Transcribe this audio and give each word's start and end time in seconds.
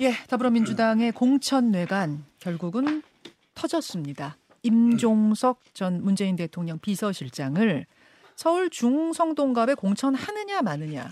예, 0.00 0.12
더불어민주당의 0.28 1.12
공천뇌관 1.12 2.24
결국은 2.38 3.02
터졌습니다. 3.54 4.36
임종석 4.62 5.60
전 5.74 6.02
문재인 6.02 6.36
대통령 6.36 6.78
비서실장을 6.78 7.86
서울 8.34 8.70
중성동갑에 8.70 9.74
공천하느냐 9.74 10.62
마느냐, 10.62 11.10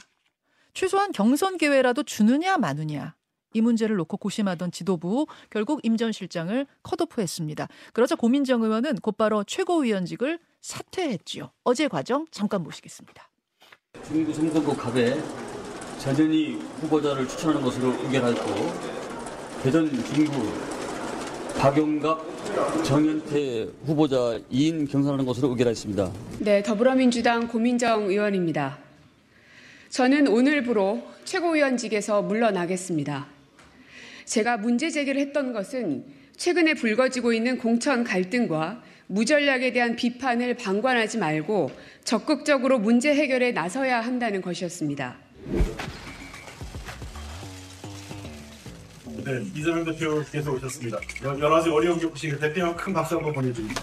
최소한 0.75 1.13
경선 1.13 1.59
기회라도 1.59 2.03
주느냐 2.03 2.59
마느냐 2.59 3.15
이 3.55 3.61
문제를 3.61 3.97
놓고 3.97 4.17
고심하던 4.17 4.73
지도부 4.73 5.27
결국 5.51 5.81
임 5.85 5.97
전 5.97 6.11
실장을 6.11 6.67
컷오프했습니다. 6.83 7.69
그러자 7.93 8.17
고민정 8.17 8.63
의원은 8.63 8.97
곧바로 8.97 9.45
최고위원직을 9.45 10.41
사퇴했지요. 10.61 11.51
어제 11.63 11.87
과정 11.87 12.27
잠깐 12.31 12.65
보시겠습니다. 12.65 13.29
중부 14.05 14.33
성선거 14.33 14.75
갑에 14.75 15.23
자전히 16.03 16.59
후보자를 16.81 17.29
추천하는 17.29 17.63
것으로 17.63 17.95
의결하였고 18.03 18.73
대전 19.63 19.89
중구 19.89 20.33
박용갑 21.57 22.83
정현태 22.83 23.69
후보자 23.87 24.17
2인 24.51 24.91
경선하는 24.91 25.25
것으로 25.25 25.51
의결하였습니다. 25.51 26.11
네, 26.41 26.61
더불어민주당 26.65 27.47
고민정 27.47 28.09
의원입니다. 28.11 28.79
저는 29.91 30.27
오늘부로 30.27 31.05
최고위원직에서 31.25 32.23
물러나겠습니다. 32.23 33.29
제가 34.25 34.57
문제 34.57 34.91
제기를 34.91 35.21
했던 35.21 35.53
것은 35.53 36.05
최근에 36.37 36.75
불거지고 36.75 37.33
있는 37.33 37.59
공천 37.59 38.03
갈등과 38.03 38.83
무전략에 39.07 39.73
대한 39.73 39.95
비판을 39.95 40.55
방관하지 40.55 41.19
말고 41.19 41.71
적극적으로 42.03 42.81
문제 42.81 43.15
해결에 43.15 43.53
나서야 43.53 44.01
한다는 44.01 44.43
것이었습니다. 44.43 45.31
네, 49.25 49.41
이재명 49.55 49.85
대표께서 49.85 50.51
오셨습니다. 50.53 50.99
여러 51.23 51.49
가지 51.49 51.69
어려운 51.71 51.99
겪으시 51.99 52.37
대표 52.39 52.75
큰 52.75 52.93
박수 52.93 53.17
한번 53.17 53.33
보내드립니다. 53.33 53.81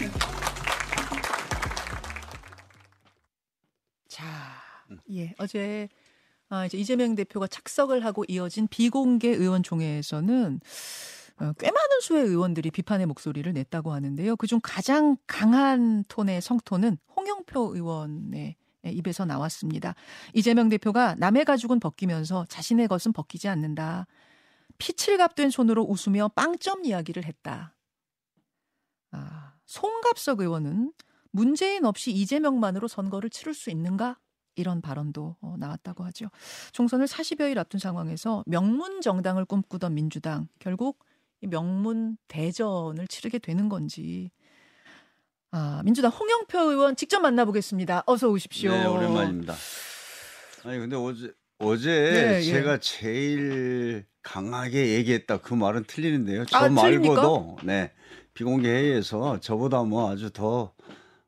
자, 4.08 4.24
예, 5.12 5.34
어제 5.38 5.88
아, 6.50 6.66
이제 6.66 6.76
이재명 6.76 7.14
대표가 7.14 7.46
착석을 7.46 8.04
하고 8.04 8.24
이어진 8.28 8.68
비공개 8.68 9.28
의원총회에서는 9.28 10.60
어, 11.38 11.52
꽤 11.58 11.70
많은 11.70 12.00
수의 12.02 12.24
의원들이 12.24 12.70
비판의 12.70 13.06
목소리를 13.06 13.50
냈다고 13.50 13.92
하는데요. 13.92 14.36
그중 14.36 14.60
가장 14.62 15.16
강한 15.26 16.04
톤의 16.08 16.42
성토는 16.42 16.98
홍영표 17.16 17.76
의원의 17.76 18.56
입에서 18.84 19.24
나왔습니다. 19.24 19.94
이재명 20.34 20.68
대표가 20.68 21.14
남의 21.14 21.46
가죽은 21.46 21.80
벗기면서 21.80 22.44
자신의 22.48 22.88
것은 22.88 23.14
벗기지 23.14 23.48
않는다. 23.48 24.06
피칠갑 24.80 25.36
된 25.36 25.50
손으로 25.50 25.84
웃으며 25.84 26.28
빵점 26.34 26.84
이야기를 26.84 27.24
했다. 27.24 27.76
아, 29.12 29.54
송갑석 29.66 30.40
의원은 30.40 30.92
문재인 31.30 31.84
없이 31.84 32.10
이재명만으로 32.10 32.88
선거를 32.88 33.30
치를 33.30 33.54
수 33.54 33.70
있는가? 33.70 34.18
이런 34.56 34.82
발언도 34.82 35.36
어, 35.40 35.54
나왔다고 35.58 36.02
하죠. 36.04 36.26
총선을 36.72 37.06
40여일 37.06 37.56
앞둔 37.58 37.78
상황에서 37.78 38.42
명문 38.46 39.00
정당을 39.00 39.44
꿈꾸던 39.44 39.94
민주당 39.94 40.48
결국 40.58 40.98
이 41.40 41.46
명문 41.46 42.18
대전을 42.28 43.06
치르게 43.06 43.38
되는 43.38 43.68
건지. 43.68 44.32
아, 45.52 45.82
민주당 45.84 46.10
홍영표 46.10 46.58
의원 46.70 46.96
직접 46.96 47.20
만나보겠습니다. 47.20 48.04
어서 48.06 48.28
오십시오. 48.28 48.72
네, 48.72 48.86
오랜만입니다. 48.86 49.54
아니 50.64 50.78
근데 50.78 50.96
어제 50.96 51.32
어제 51.60 51.90
네, 51.90 52.42
제가 52.42 52.74
예. 52.74 52.78
제일 52.80 54.04
강하게 54.22 54.94
얘기했다 54.94 55.38
그 55.38 55.52
말은 55.54 55.84
틀리는데요. 55.84 56.46
저 56.46 56.56
아, 56.56 56.68
말고도 56.68 57.58
네 57.64 57.92
비공개 58.32 58.68
회의에서 58.68 59.40
저보다 59.40 59.82
뭐 59.82 60.10
아주 60.10 60.30
더 60.30 60.72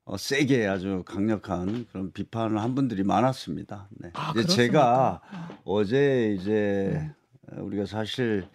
어, 0.04 0.16
세게 0.16 0.66
아주 0.66 1.02
강력한 1.06 1.86
그런 1.92 2.12
비판을 2.12 2.58
한 2.58 2.74
분들이 2.74 3.02
많았습니다. 3.04 3.88
네. 3.98 4.10
아, 4.14 4.32
이제? 4.36 4.46
제가 4.46 5.20
아. 5.30 5.48
어제 5.64 6.34
이제 6.38 7.12
음. 7.52 7.64
우리가 7.64 7.84
사실 7.84 8.48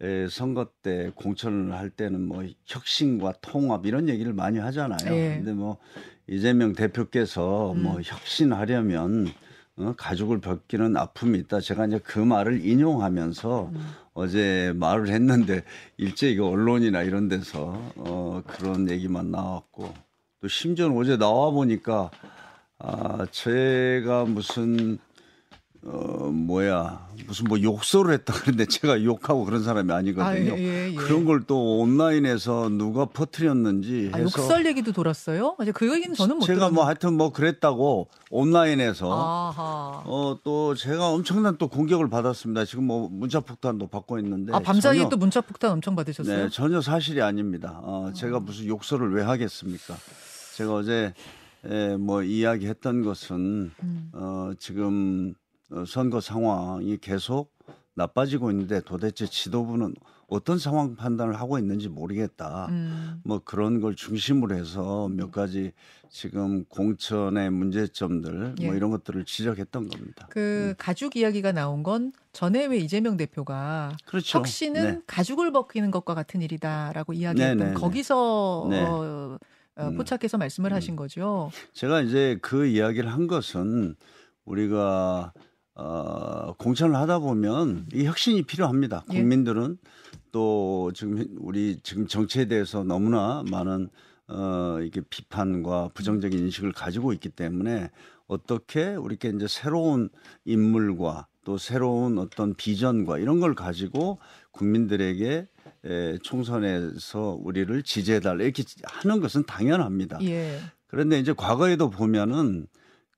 에, 0.00 0.28
선거 0.28 0.68
때 0.82 1.10
공천을 1.16 1.74
할 1.74 1.90
때는 1.90 2.20
뭐 2.20 2.44
혁신과 2.66 3.34
통합 3.40 3.84
이런 3.84 4.08
얘기를 4.08 4.32
많이 4.32 4.58
하잖아요. 4.58 5.12
예. 5.12 5.36
근데 5.38 5.52
뭐 5.52 5.78
이재명 6.28 6.72
대표께서 6.72 7.72
음. 7.72 7.82
뭐 7.82 8.00
혁신하려면 8.00 9.32
어, 9.78 9.94
가죽을 9.96 10.40
벗기는 10.40 10.96
아픔이 10.96 11.38
있다. 11.40 11.60
제가 11.60 11.86
이제 11.86 11.98
그 11.98 12.18
말을 12.18 12.64
인용하면서 12.64 13.70
음. 13.74 13.86
어제 14.14 14.72
말을 14.76 15.08
했는데 15.08 15.62
일제 15.98 16.30
이거 16.30 16.48
언론이나 16.48 17.02
이런 17.02 17.28
데서 17.28 17.78
어, 17.96 18.42
그런 18.46 18.88
얘기만 18.88 19.30
나왔고 19.30 19.92
또 20.40 20.48
심지어 20.48 20.88
어제 20.88 21.18
나와 21.18 21.50
보니까 21.50 22.10
아, 22.78 23.26
제가 23.30 24.24
무슨 24.24 24.98
어 25.88 26.30
뭐야 26.32 27.06
무슨 27.28 27.44
뭐 27.46 27.60
욕설을 27.62 28.12
했다 28.14 28.32
그런데 28.34 28.66
제가 28.66 29.04
욕하고 29.04 29.44
그런 29.44 29.62
사람이 29.62 29.92
아니거든요. 29.92 30.52
아, 30.54 30.58
예, 30.58 30.62
예, 30.62 30.90
예. 30.90 30.94
그런 30.94 31.24
걸 31.24 31.46
또 31.46 31.78
온라인에서 31.78 32.68
누가 32.70 33.04
퍼뜨렸는지 33.06 34.10
아, 34.12 34.20
욕설 34.20 34.66
얘기도 34.66 34.90
돌았어요? 34.92 35.54
이제 35.62 35.70
그 35.70 35.92
얘기는 35.92 36.12
저는 36.14 36.36
못 36.38 36.42
제가 36.44 36.54
들었는데. 36.56 36.74
뭐 36.74 36.84
하여튼 36.86 37.14
뭐 37.16 37.30
그랬다고 37.32 38.08
온라인에서 38.30 39.06
아하. 39.12 40.02
어 40.06 40.38
또 40.42 40.74
제가 40.74 41.08
엄청난 41.08 41.56
또 41.56 41.68
공격을 41.68 42.08
받았습니다. 42.10 42.64
지금 42.64 42.84
뭐 42.84 43.08
문자 43.08 43.38
폭탄도 43.40 43.86
받고 43.88 44.18
있는데 44.18 44.52
아, 44.52 44.58
밤사이에 44.58 45.00
전혀- 45.02 45.08
또 45.08 45.16
문자 45.16 45.40
폭탄 45.40 45.70
엄청 45.72 45.94
받으셨어요? 45.94 46.44
네, 46.44 46.48
전혀 46.50 46.80
사실이 46.80 47.22
아닙니다. 47.22 47.80
어, 47.82 48.10
제가 48.14 48.40
무슨 48.40 48.66
욕설을 48.66 49.12
왜 49.14 49.22
하겠습니까? 49.22 49.94
제가 50.56 50.74
어제 50.74 51.12
에, 51.64 51.96
뭐 51.96 52.22
이야기했던 52.22 53.02
것은 53.02 53.70
음. 53.82 54.10
어, 54.12 54.50
지금 54.58 55.34
어, 55.36 55.45
선거 55.86 56.20
상황이 56.20 56.98
계속 56.98 57.54
나빠지고 57.94 58.50
있는데 58.50 58.80
도대체 58.82 59.26
지도부는 59.26 59.94
어떤 60.28 60.58
상황 60.58 60.96
판단을 60.96 61.38
하고 61.38 61.58
있는지 61.58 61.88
모르겠다. 61.88 62.66
음. 62.68 63.20
뭐 63.24 63.40
그런 63.44 63.80
걸 63.80 63.94
중심으로 63.94 64.56
해서 64.56 65.08
몇 65.08 65.30
가지 65.30 65.72
지금 66.10 66.64
공천의 66.64 67.50
문제점들 67.50 68.56
예. 68.60 68.66
뭐 68.66 68.74
이런 68.74 68.90
것들을 68.90 69.24
지적했던 69.24 69.88
겁니다. 69.88 70.26
그 70.30 70.74
가죽 70.78 71.16
이야기가 71.16 71.52
나온 71.52 71.82
건 71.82 72.12
전에 72.32 72.66
왜 72.66 72.78
이재명 72.78 73.16
대표가 73.16 73.96
그렇죠. 74.04 74.38
혁신은 74.38 74.82
네. 74.82 75.00
가죽을 75.06 75.52
벗기는 75.52 75.90
것과 75.90 76.14
같은 76.14 76.42
일이다라고 76.42 77.12
이야기했던 77.12 77.58
네, 77.58 77.64
네, 77.64 77.70
네. 77.70 77.74
거기서 77.74 78.66
네. 78.68 78.82
어, 78.82 79.38
어, 79.76 79.88
음. 79.88 79.96
포착해서 79.96 80.38
말씀을 80.38 80.72
하신 80.72 80.96
거죠. 80.96 81.50
제가 81.72 82.00
이제 82.00 82.38
그 82.42 82.66
이야기를 82.66 83.12
한 83.12 83.26
것은 83.26 83.94
우리가 84.44 85.32
어, 85.76 86.54
공천을 86.58 86.96
하다 86.96 87.18
보면 87.18 87.86
이 87.92 88.04
혁신이 88.06 88.42
필요합니다. 88.42 89.04
예. 89.12 89.18
국민들은 89.18 89.78
또 90.32 90.90
지금 90.94 91.24
우리 91.38 91.78
지금 91.82 92.06
정치에 92.06 92.46
대해서 92.46 92.82
너무나 92.82 93.42
많은 93.50 93.88
어, 94.28 94.78
이게 94.82 95.02
비판과 95.08 95.90
부정적인 95.94 96.38
인식을 96.38 96.72
가지고 96.72 97.12
있기 97.12 97.28
때문에 97.28 97.90
어떻게 98.26 98.94
우리께 98.94 99.28
이제 99.28 99.46
새로운 99.48 100.08
인물과 100.44 101.28
또 101.44 101.58
새로운 101.58 102.18
어떤 102.18 102.54
비전과 102.54 103.18
이런 103.18 103.38
걸 103.38 103.54
가지고 103.54 104.18
국민들에게 104.50 105.46
에, 105.84 106.18
총선에서 106.22 107.38
우리를 107.40 107.82
지지해달라 107.84 108.42
이렇게 108.42 108.64
하는 108.82 109.20
것은 109.20 109.44
당연합니다. 109.44 110.18
예. 110.22 110.58
그런데 110.88 111.20
이제 111.20 111.32
과거에도 111.32 111.90
보면은 111.90 112.66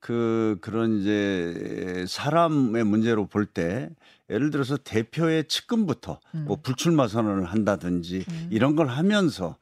그 0.01 0.59
그런 0.61 1.01
이제 1.01 2.05
사람의 2.09 2.85
문제로 2.85 3.27
볼 3.27 3.47
때 3.47 3.91
예를 4.31 4.51
들어서 4.51 4.77
대표의 4.77 5.49
측근부터 5.49 6.21
뭐 6.45 6.57
불출마 6.63 7.09
선언을 7.09 7.47
한다든지 7.47 8.25
이런 8.51 8.77
걸 8.77 8.89
하면서 8.89 9.57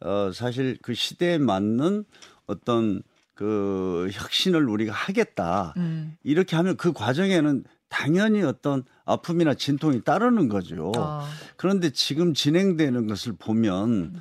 어 0.00 0.30
사실 0.32 0.78
그 0.80 0.94
시대에 0.94 1.38
맞는 1.38 2.04
어떤 2.46 3.02
그 3.34 4.08
혁신을 4.12 4.68
우리가 4.68 4.92
하겠다. 4.92 5.74
음. 5.76 6.16
이렇게 6.22 6.54
하면 6.56 6.76
그 6.76 6.92
과정에는 6.92 7.64
당연히 7.88 8.42
어떤 8.42 8.84
아픔이나 9.04 9.54
진통이 9.54 10.02
따르는 10.02 10.48
거죠. 10.48 10.92
아, 10.96 11.26
그런데 11.56 11.90
지금 11.90 12.32
진행되는 12.32 13.06
것을 13.06 13.34
보면 13.38 14.14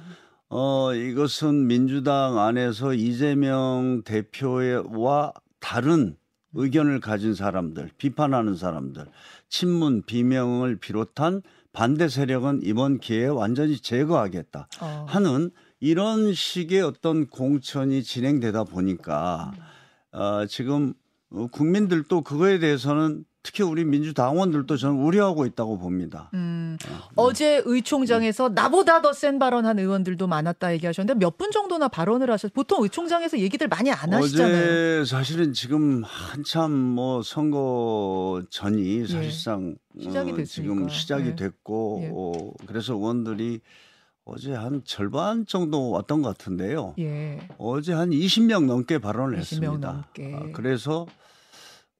어 0.49 0.93
이것은 0.93 1.67
민주당 1.67 2.39
안에서 2.39 2.93
이재명 2.93 4.01
대표와 4.03 5.33
다른 5.61 6.17
의견을 6.53 6.99
가진 6.99 7.33
사람들, 7.33 7.91
비판하는 7.97 8.55
사람들, 8.57 9.05
친문 9.47 10.03
비명을 10.03 10.75
비롯한 10.75 11.41
반대 11.71 12.09
세력은 12.09 12.61
이번 12.63 12.99
기회에 12.99 13.27
완전히 13.27 13.77
제거하겠다 13.77 14.67
어. 14.81 15.05
하는 15.07 15.51
이런 15.79 16.33
식의 16.33 16.81
어떤 16.81 17.27
공천이 17.27 18.03
진행되다 18.03 18.65
보니까 18.65 19.53
어, 20.11 20.45
지금 20.47 20.93
어, 21.29 21.47
국민들도 21.47 22.21
그거에 22.21 22.59
대해서는 22.59 23.23
특히 23.43 23.63
우리 23.63 23.83
민주당원들도 23.83 24.77
저는 24.77 24.97
우려하고 24.97 25.47
있다고 25.47 25.79
봅니다. 25.79 26.29
음, 26.35 26.77
어제 27.15 27.61
의총장에서 27.65 28.49
나보다 28.49 29.01
더 29.01 29.13
센 29.13 29.39
발언한 29.39 29.79
의원들도 29.79 30.27
많았다 30.27 30.73
얘기하셨는데 30.73 31.17
몇 31.19 31.37
분 31.37 31.49
정도나 31.49 31.87
발언을 31.87 32.29
하셨? 32.29 32.53
보통 32.53 32.83
의총장에서 32.83 33.39
얘기들 33.39 33.67
많이 33.67 33.89
안 33.91 34.13
하시잖아요. 34.13 35.01
어제 35.01 35.03
사실은 35.09 35.53
지금 35.53 36.03
한참 36.03 36.71
뭐 36.71 37.23
선거 37.23 38.43
전이 38.51 39.07
사실상 39.07 39.75
예. 39.97 40.03
시작이 40.03 40.31
어, 40.33 40.35
됐으니까. 40.35 40.45
지금 40.73 40.89
시작이 40.89 41.29
예. 41.29 41.35
됐고 41.35 41.99
예. 42.03 42.09
어, 42.13 42.51
그래서 42.67 42.93
의원들이 42.93 43.61
어제 44.23 44.53
한 44.53 44.83
절반 44.85 45.47
정도 45.47 45.89
왔던 45.89 46.21
것 46.21 46.37
같은데요. 46.37 46.93
예. 46.99 47.39
어제 47.57 47.91
한 47.93 48.11
20명 48.11 48.65
넘게 48.65 48.99
발언을 48.99 49.37
20명 49.37 49.39
했습니다. 49.39 49.91
넘게. 49.93 50.35
아, 50.35 50.51
그래서 50.53 51.07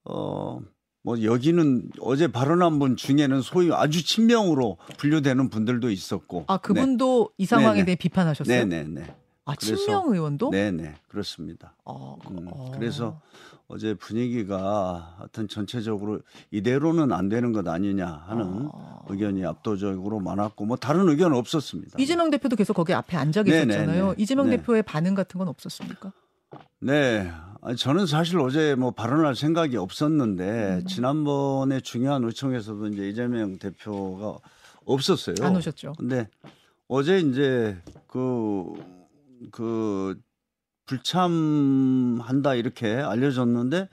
어. 0.05 0.59
뭐 1.03 1.21
여기는 1.23 1.89
어제 1.99 2.27
발언한 2.31 2.77
분 2.79 2.95
중에는 2.95 3.41
소위 3.41 3.71
아주 3.73 4.05
친명으로 4.05 4.77
분류되는 4.97 5.49
분들도 5.49 5.89
있었고. 5.89 6.45
아 6.47 6.57
그분도 6.57 7.31
이 7.37 7.45
상황에 7.45 7.75
네네. 7.77 7.85
대해 7.85 7.95
비판하셨어요? 7.95 8.65
네네네. 8.65 9.15
아 9.45 9.55
그래서- 9.55 9.75
친명 9.75 10.13
의원도? 10.13 10.51
네네 10.51 10.93
그렇습니다. 11.07 11.73
어, 11.83 12.17
음, 12.29 12.47
어. 12.51 12.71
그래서 12.75 13.19
어제 13.67 13.95
분위기가 13.95 15.15
하여튼 15.17 15.47
전체적으로 15.47 16.19
이대로는 16.51 17.11
안 17.11 17.29
되는 17.29 17.51
것 17.51 17.67
아니냐 17.67 18.23
하는 18.27 18.69
어. 18.71 19.03
의견이 19.09 19.43
압도적으로 19.45 20.19
많았고 20.19 20.65
뭐 20.65 20.77
다른 20.77 21.09
의견은 21.09 21.35
없었습니다. 21.35 21.97
이재명 21.97 22.29
대표도 22.29 22.55
계속 22.55 22.73
거기 22.73 22.93
앞에 22.93 23.17
앉아 23.17 23.41
네네네. 23.43 23.65
계셨잖아요. 23.65 24.15
이재명 24.17 24.49
네. 24.51 24.57
대표의 24.57 24.83
반응 24.83 25.15
같은 25.15 25.39
건 25.39 25.47
없었습니까? 25.47 26.11
네. 26.79 27.31
저는 27.77 28.07
사실 28.07 28.39
어제 28.39 28.75
뭐 28.75 28.91
발언할 28.91 29.35
생각이 29.35 29.77
없었는데 29.77 30.79
음. 30.81 30.85
지난번에 30.87 31.79
중요한 31.79 32.23
의총에서도 32.23 32.87
이제 32.87 33.07
이재명 33.09 33.59
대표가 33.59 34.39
없었어요. 34.85 35.35
안 35.41 35.55
오셨죠? 35.55 35.93
근데 35.93 36.27
어제 36.87 37.19
이제 37.19 37.79
그, 38.07 38.73
그 39.51 40.19
불참한다 40.87 42.55
이렇게 42.55 42.95
알려졌는데 42.95 43.89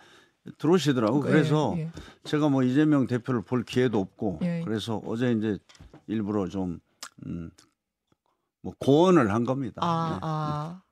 들어오시더라고. 0.56 1.18
예, 1.26 1.30
그래서 1.30 1.74
예. 1.76 1.90
제가 2.24 2.48
뭐 2.48 2.62
이재명 2.62 3.06
대표를 3.06 3.42
볼 3.42 3.64
기회도 3.64 4.00
없고 4.00 4.38
예. 4.42 4.62
그래서 4.64 5.02
어제 5.04 5.30
이제 5.32 5.58
일부러 6.06 6.48
좀, 6.48 6.80
음, 7.26 7.50
뭐 8.62 8.72
고언을 8.78 9.32
한 9.32 9.44
겁니다. 9.44 9.82
아, 9.84 10.18
아. 10.22 10.82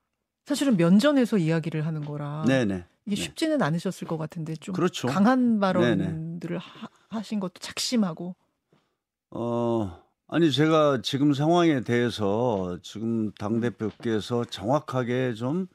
사실은 0.47 0.77
면전에서 0.77 1.37
이야기를 1.37 1.85
하는 1.85 2.05
거라 2.05 2.45
네. 2.47 2.65
네네. 2.65 2.85
이게 3.05 3.15
네. 3.15 3.21
쉽지는 3.21 3.61
않으셨을 3.61 4.07
것 4.07 4.17
같은데 4.17 4.55
좀 4.55 4.73
그렇죠. 4.73 5.09
강한 5.09 5.59
발언들을 5.59 6.57
하, 6.57 6.87
하신 7.09 7.41
것도 7.41 7.55
작심하고 7.59 8.33
어, 9.31 10.01
아니 10.29 10.49
제가 10.49 11.01
지금 11.01 11.33
상황에 11.33 11.81
대해서 11.81 12.79
지금 12.81 13.33
당 13.33 13.59
대표께서 13.59 14.45
정확하게 14.45 15.33
좀 15.33 15.67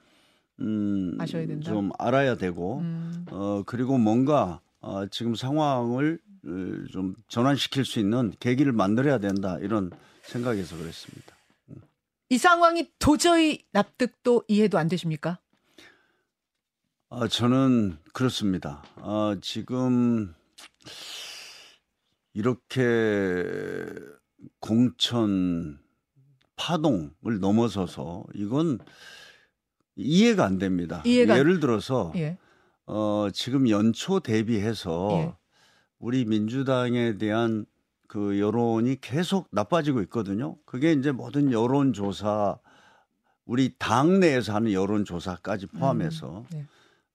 음, 0.60 1.18
아셔야 1.20 1.46
된다? 1.46 1.70
좀 1.70 1.90
알아야 1.98 2.36
되고 2.38 2.78
음, 2.78 3.26
어 3.30 3.62
그리고 3.66 3.98
뭔가 3.98 4.62
어, 4.80 5.06
지금 5.08 5.34
상황을 5.34 6.18
어, 6.46 6.48
좀 6.90 7.14
전환시킬 7.28 7.84
수 7.84 8.00
있는 8.00 8.32
계기를 8.40 8.72
만들어야 8.72 9.18
된다 9.18 9.58
이런 9.60 9.90
생각에서 10.22 10.78
그랬습니다. 10.78 11.31
이 12.32 12.38
상황이 12.38 12.90
도저히 12.98 13.58
납득도 13.72 14.44
이해도 14.48 14.78
안 14.78 14.88
되십니까? 14.88 15.38
아, 17.10 17.28
저는 17.28 17.98
그렇습니다. 18.14 18.82
아, 18.96 19.36
지금 19.42 20.32
이렇게 22.32 23.44
공천 24.60 25.78
파동을 26.56 27.10
넘어서서 27.38 28.24
이건 28.34 28.78
이해가 29.96 30.46
안 30.46 30.56
됩니다. 30.56 31.02
이해가 31.04 31.34
안- 31.34 31.38
예를 31.38 31.60
들어서 31.60 32.14
예. 32.16 32.38
어, 32.86 33.28
지금 33.34 33.68
연초 33.68 34.20
대비해서 34.20 35.08
예. 35.12 35.34
우리 35.98 36.24
민주당에 36.24 37.18
대한 37.18 37.66
그 38.12 38.38
여론이 38.38 39.00
계속 39.00 39.48
나빠지고 39.52 40.02
있거든요. 40.02 40.56
그게 40.66 40.92
이제 40.92 41.12
모든 41.12 41.50
여론조사 41.50 42.58
우리 43.46 43.74
당 43.78 44.20
내에서 44.20 44.52
하는 44.54 44.70
여론조사까지 44.70 45.68
포함해서 45.68 46.40
음, 46.40 46.44
네. 46.52 46.66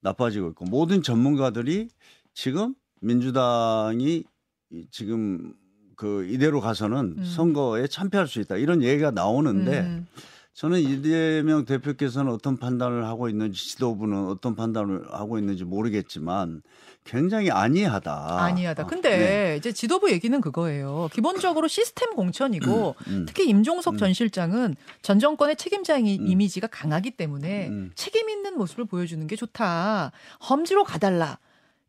나빠지고 0.01 0.49
있고 0.49 0.65
모든 0.65 1.03
전문가들이 1.03 1.89
지금 2.33 2.73
민주당이 3.01 4.23
이- 4.71 4.87
지금 4.89 5.53
그 5.95 6.25
이대로 6.25 6.61
가서는 6.61 7.13
음. 7.19 7.23
선거에 7.23 7.85
참패할 7.85 8.25
수 8.27 8.39
있다 8.41 8.57
이런 8.57 8.81
얘기가 8.81 9.11
나오는데 9.11 9.81
음, 9.81 10.07
저는 10.53 10.79
이재명 10.79 11.65
대표께서는 11.65 12.31
어떤 12.31 12.57
판단을 12.57 13.05
하고 13.05 13.29
있는지 13.29 13.69
지도부는 13.69 14.25
어떤 14.29 14.55
판단을 14.55 15.13
하고 15.13 15.37
있는지 15.37 15.63
모르겠지만 15.63 16.63
굉장히 17.07 17.49
안이하다. 17.49 18.43
아니하다. 18.43 18.83
어, 18.83 18.87
근데 18.87 19.17
네. 19.17 19.55
이제 19.57 19.71
지도부 19.71 20.11
얘기는 20.11 20.39
그거예요. 20.41 21.09
기본적으로 21.13 21.67
시스템 21.67 22.13
공천이고 22.15 22.95
음. 23.07 23.25
특히 23.27 23.47
임종석 23.47 23.95
음. 23.95 23.97
전 23.97 24.13
실장은 24.13 24.75
전 25.01 25.19
정권의 25.19 25.55
책임자인 25.55 26.05
이- 26.05 26.19
음. 26.19 26.27
이미지가 26.27 26.67
강하기 26.67 27.11
때문에 27.11 27.67
음. 27.69 27.91
책임 27.95 28.29
있는 28.29 28.57
모습을 28.57 28.85
보여주는 28.85 29.25
게 29.25 29.35
좋다. 29.35 30.11
험지로 30.49 30.83
가달라. 30.83 31.39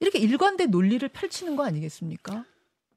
이렇게 0.00 0.18
일관된 0.20 0.70
논리를 0.70 1.06
펼치는 1.08 1.56
거 1.56 1.64
아니겠습니까? 1.66 2.44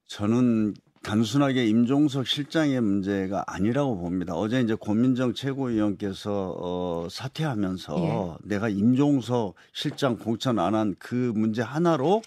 저는 0.07 0.75
단순하게 1.03 1.65
임종석 1.65 2.27
실장의 2.27 2.79
문제가 2.79 3.43
아니라고 3.47 3.97
봅니다. 3.99 4.35
어제 4.35 4.61
이제 4.61 4.75
고민정 4.75 5.33
최고위원께서 5.33 6.55
어, 6.59 7.07
사퇴하면서 7.09 7.95
예. 7.97 8.47
내가 8.47 8.69
임종석 8.69 9.55
실장 9.73 10.17
공천 10.17 10.59
안 10.59 10.75
한 10.75 10.95
그 10.99 11.15
문제 11.35 11.63
하나로 11.63 12.21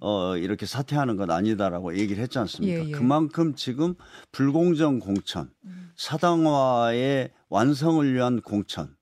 어, 0.00 0.36
이렇게 0.38 0.64
사퇴하는 0.64 1.16
건 1.16 1.30
아니다라고 1.30 1.98
얘기를 1.98 2.22
했지 2.22 2.38
않습니까? 2.38 2.84
예, 2.84 2.88
예. 2.88 2.90
그만큼 2.92 3.54
지금 3.54 3.94
불공정 4.32 5.00
공천, 5.00 5.50
사당화의 5.96 7.30
완성을 7.50 8.10
위한 8.12 8.40
공천 8.40 8.94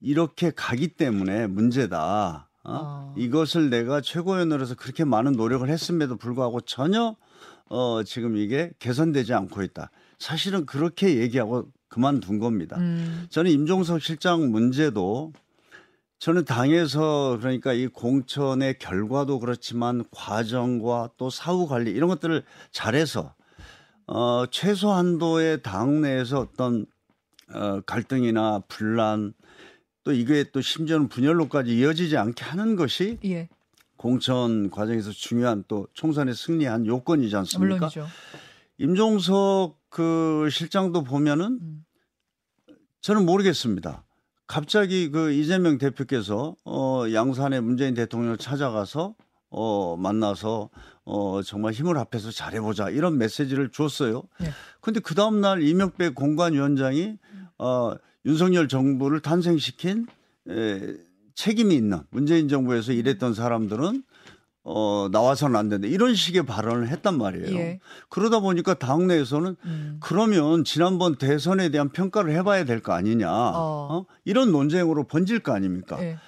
이렇게 0.00 0.50
가기 0.54 0.88
때문에 0.88 1.46
문제다. 1.46 2.48
어? 2.64 2.68
아. 2.68 3.14
이것을 3.16 3.70
내가 3.70 4.00
최고위원으로서 4.02 4.74
그렇게 4.74 5.04
많은 5.04 5.32
노력을 5.32 5.66
했음에도 5.68 6.16
불구하고 6.16 6.60
전혀 6.60 7.16
어, 7.68 8.02
지금 8.04 8.36
이게 8.36 8.70
개선되지 8.78 9.34
않고 9.34 9.62
있다. 9.62 9.90
사실은 10.18 10.66
그렇게 10.66 11.16
얘기하고 11.16 11.70
그만둔 11.88 12.38
겁니다. 12.38 12.76
음, 12.78 13.26
저는 13.30 13.50
임종석 13.50 14.02
실장 14.02 14.50
문제도 14.50 15.32
저는 16.18 16.44
당에서 16.44 17.36
그러니까 17.40 17.72
이 17.72 17.86
공천의 17.88 18.78
결과도 18.78 19.38
그렇지만 19.38 20.04
과정과 20.10 21.10
또 21.16 21.28
사후 21.30 21.66
관리 21.66 21.90
이런 21.90 22.08
것들을 22.08 22.42
잘해서 22.70 23.34
어, 24.06 24.46
최소한도의 24.50 25.62
당 25.62 26.00
내에서 26.00 26.40
어떤 26.40 26.86
어, 27.52 27.80
갈등이나 27.82 28.60
분란 28.68 29.34
또 30.04 30.12
이게 30.12 30.44
또 30.52 30.60
심지어는 30.60 31.08
분열로까지 31.08 31.76
이어지지 31.76 32.16
않게 32.16 32.44
하는 32.44 32.76
것이 32.76 33.18
예, 33.24 33.48
공천 33.96 34.70
과정에서 34.70 35.10
중요한 35.10 35.64
또 35.68 35.86
총선에 35.94 36.32
승리한 36.32 36.86
요건이지 36.86 37.34
않습니까? 37.36 37.74
물론이죠. 37.74 38.06
임종석 38.78 39.78
그 39.88 40.48
실장도 40.50 41.04
보면은 41.04 41.58
음. 41.60 41.84
저는 43.00 43.24
모르겠습니다. 43.24 44.04
갑자기 44.46 45.10
그 45.10 45.32
이재명 45.32 45.78
대표께서 45.78 46.54
어 46.64 47.04
양산에 47.12 47.60
문재인 47.60 47.94
대통령을 47.94 48.36
찾아가서 48.36 49.14
어 49.48 49.96
만나서 49.96 50.70
어 51.04 51.42
정말 51.42 51.72
힘을 51.72 51.96
합해서 51.98 52.30
잘해 52.30 52.60
보자 52.60 52.90
이런 52.90 53.18
메시지를 53.18 53.70
줬어요. 53.70 54.22
네. 54.40 54.50
근데 54.80 55.00
그 55.00 55.14
다음 55.14 55.40
날 55.40 55.62
이명배 55.62 56.10
공관위원장이 56.10 57.16
어 57.58 57.94
윤석열 58.24 58.68
정부를 58.68 59.20
탄생시킨 59.20 60.06
에, 60.48 60.94
책임이 61.36 61.74
있는 61.76 62.00
문재인 62.10 62.48
정부에서 62.48 62.92
일했던 62.92 63.34
사람들은 63.34 64.02
어 64.68 65.08
나와서는 65.12 65.54
안 65.54 65.68
된다 65.68 65.86
이런 65.86 66.16
식의 66.16 66.44
발언을 66.44 66.88
했단 66.88 67.16
말이에요. 67.18 67.56
예. 67.56 67.78
그러다 68.08 68.40
보니까 68.40 68.74
당내에서는 68.74 69.54
음. 69.64 69.96
그러면 70.00 70.64
지난번 70.64 71.14
대선에 71.16 71.68
대한 71.68 71.90
평가를 71.90 72.32
해봐야 72.32 72.64
될 72.64 72.80
거 72.80 72.92
아니냐. 72.92 73.30
어. 73.30 73.88
어? 73.92 74.06
이런 74.24 74.50
논쟁으로 74.50 75.04
번질 75.04 75.38
거 75.40 75.52
아닙니까? 75.52 76.02
예. 76.02 76.18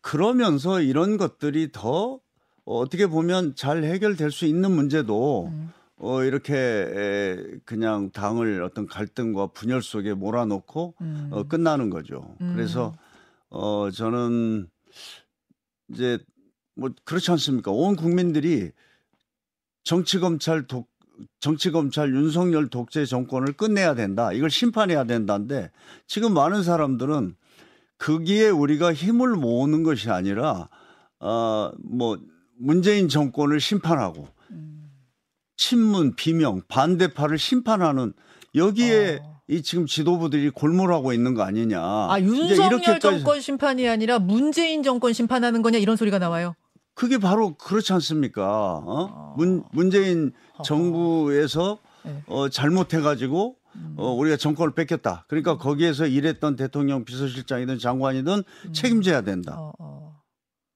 그러면서 0.00 0.80
이런 0.80 1.18
것들이 1.18 1.70
더 1.70 2.18
어떻게 2.64 3.06
보면 3.08 3.56
잘 3.56 3.84
해결될 3.84 4.30
수 4.30 4.46
있는 4.46 4.70
문제도 4.70 5.48
음. 5.48 5.70
어, 5.98 6.22
이렇게 6.24 6.54
에, 6.56 7.36
그냥 7.64 8.10
당을 8.10 8.62
어떤 8.62 8.86
갈등과 8.86 9.48
분열 9.48 9.82
속에 9.82 10.14
몰아넣고 10.14 10.94
음. 11.02 11.28
어, 11.30 11.42
끝나는 11.44 11.90
거죠. 11.90 12.34
음. 12.40 12.54
그래서 12.56 12.94
어, 13.52 13.90
저는 13.90 14.66
이제 15.90 16.18
뭐 16.74 16.90
그렇지 17.04 17.30
않습니까? 17.32 17.70
온 17.70 17.96
국민들이 17.96 18.72
정치 19.84 20.18
검찰 20.18 20.66
독 20.66 20.90
정치 21.38 21.70
검찰 21.70 22.14
윤석열 22.14 22.68
독재 22.68 23.04
정권을 23.04 23.52
끝내야 23.52 23.94
된다. 23.94 24.32
이걸 24.32 24.50
심판해야 24.50 25.04
된다는데 25.04 25.70
지금 26.06 26.32
많은 26.32 26.62
사람들은 26.62 27.36
거기에 27.98 28.48
우리가 28.48 28.94
힘을 28.94 29.36
모으는 29.36 29.82
것이 29.82 30.10
아니라 30.10 30.70
어뭐 31.18 32.18
문재인 32.56 33.08
정권을 33.08 33.60
심판하고 33.60 34.28
친문 35.56 36.16
비명 36.16 36.62
반대파를 36.68 37.38
심판하는 37.38 38.14
여기에 38.54 39.20
어. 39.22 39.31
이 39.48 39.62
지금 39.62 39.86
지도부들이 39.86 40.50
골몰하고 40.50 41.12
있는 41.12 41.34
거 41.34 41.42
아니냐. 41.42 41.80
아, 41.80 42.16
윤석열 42.20 43.00
정권 43.00 43.40
심판이 43.40 43.88
아니라 43.88 44.18
문재인 44.18 44.82
정권 44.82 45.12
심판하는 45.12 45.62
거냐 45.62 45.78
이런 45.78 45.96
소리가 45.96 46.18
나와요. 46.18 46.54
그게 46.94 47.18
바로 47.18 47.54
그렇지 47.54 47.92
않습니까? 47.94 48.76
어? 48.76 48.82
어. 48.86 49.34
문, 49.36 49.64
문재인 49.72 50.32
정부에서 50.64 51.78
네. 52.04 52.22
어, 52.26 52.48
잘못해가지고 52.48 53.56
음. 53.74 53.94
어, 53.96 54.12
우리가 54.12 54.36
정권을 54.36 54.74
뺏겼다. 54.74 55.24
그러니까 55.28 55.56
거기에서 55.56 56.06
일했던 56.06 56.56
대통령 56.56 57.04
비서실장이든 57.04 57.78
장관이든 57.78 58.42
책임져야 58.72 59.22
된다. 59.22 59.54
음. 59.54 59.58
어, 59.58 59.72
어. 59.78 60.22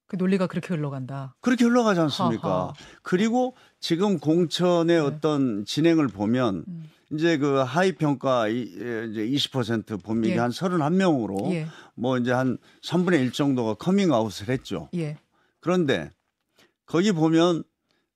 그 0.07 0.15
논리가 0.15 0.47
그렇게 0.47 0.73
흘러간다. 0.73 1.35
그렇게 1.41 1.65
흘러가지 1.65 1.99
않습니까? 1.99 2.49
하하. 2.49 2.73
그리고 3.03 3.55
지금 3.79 4.19
공천의 4.19 4.99
어떤 4.99 5.65
진행을 5.65 6.07
보면 6.07 6.63
네. 6.65 6.73
음. 6.73 6.89
이제 7.11 7.37
그 7.37 7.57
하위 7.59 7.93
평가 7.93 8.47
이- 8.47 8.69
예, 8.79 9.07
이제 9.09 9.25
20% 9.25 10.03
본미기 10.03 10.33
예. 10.35 10.39
한 10.39 10.51
31명으로 10.51 11.51
예, 11.53 11.67
뭐 11.95 12.17
이제 12.17 12.31
한 12.31 12.57
3분의 12.83 13.21
1 13.21 13.31
정도가 13.31 13.75
커밍아웃을 13.75 14.49
했죠. 14.49 14.89
예. 14.95 15.17
그런데 15.61 16.11
거기 16.85 17.11
보면 17.11 17.63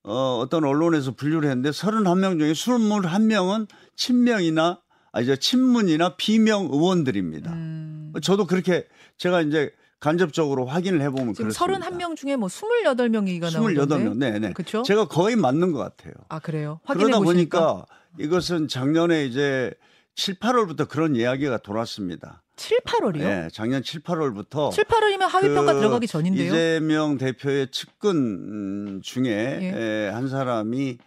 어, 0.03 0.39
어떤 0.41 0.63
언론에서 0.65 1.11
분류를 1.11 1.49
했는데 1.49 1.69
31명 1.69 2.39
중에 2.39 2.51
21명은 2.53 3.67
친명이나 3.95 4.81
아 5.13 5.21
이제 5.21 5.35
친문이나 5.37 6.15
비명 6.15 6.65
의원들입니다. 6.71 7.51
음. 7.53 8.13
저도 8.23 8.45
그렇게 8.47 8.87
제가 9.17 9.41
이제 9.41 9.71
간접적으로 10.01 10.65
확인을 10.65 10.99
해보면 11.01 11.33
지금 11.35 11.49
그렇습니다. 11.51 11.87
31명 11.89 12.15
중에 12.17 12.35
뭐 12.35 12.49
28명 12.49 13.27
얘기가 13.27 13.49
나오는데. 13.51 13.81
28명, 13.95 14.17
네 14.17 14.39
네. 14.39 14.51
그쵸? 14.51 14.81
제가 14.81 15.07
거의 15.07 15.35
맞는 15.35 15.71
것 15.71 15.77
같아요. 15.79 16.13
아, 16.27 16.39
그래요. 16.39 16.79
확인해 16.83 17.05
그러다. 17.05 17.23
보니까 17.23 17.85
이것은 18.19 18.67
작년에 18.67 19.25
이제 19.25 19.71
7, 20.15 20.39
8월부터 20.39 20.89
그런 20.89 21.15
이야기가 21.15 21.59
돌았습니다. 21.59 22.41
7, 22.55 22.79
8월이요? 22.79 23.21
예, 23.21 23.47
작년 23.53 23.83
7, 23.83 24.01
8월부터 24.01 24.71
7, 24.71 24.83
8월이면 24.85 25.27
하위 25.27 25.47
평가 25.53 25.73
들어가기 25.73 26.07
전인데요. 26.07 26.47
이재명 26.51 27.17
대표의 27.19 27.69
측근 27.71 28.15
음, 28.17 29.01
중에 29.03 29.29
예. 29.29 30.07
에, 30.07 30.09
한 30.09 30.27
사람이 30.27 30.97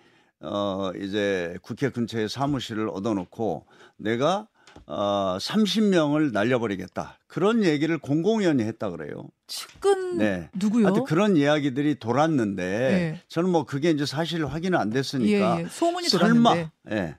어 0.40 0.92
이제 1.00 1.56
국회 1.62 1.90
근처에 1.90 2.28
사무실을 2.28 2.88
얻어놓고 2.90 3.66
내가 3.96 4.46
어 4.86 5.36
30명을 5.40 6.32
날려버리겠다 6.32 7.18
그런 7.26 7.64
얘기를 7.64 7.96
공공연히 7.98 8.64
했다 8.64 8.90
그래요. 8.90 9.28
측근 9.46 10.18
네. 10.18 10.50
누구요? 10.54 10.86
하여튼 10.86 11.04
그런 11.04 11.36
이야기들이 11.36 11.98
돌았는데 11.98 12.62
예. 12.62 13.20
저는 13.28 13.50
뭐 13.50 13.64
그게 13.64 13.90
이제 13.90 14.04
사실 14.04 14.44
확인은 14.46 14.78
안 14.78 14.90
됐으니까 14.90 15.58
예, 15.58 15.64
예. 15.64 15.68
소문이 15.68 16.08
설마 16.08 16.50
돌았는데. 16.54 16.70
예. 16.92 17.16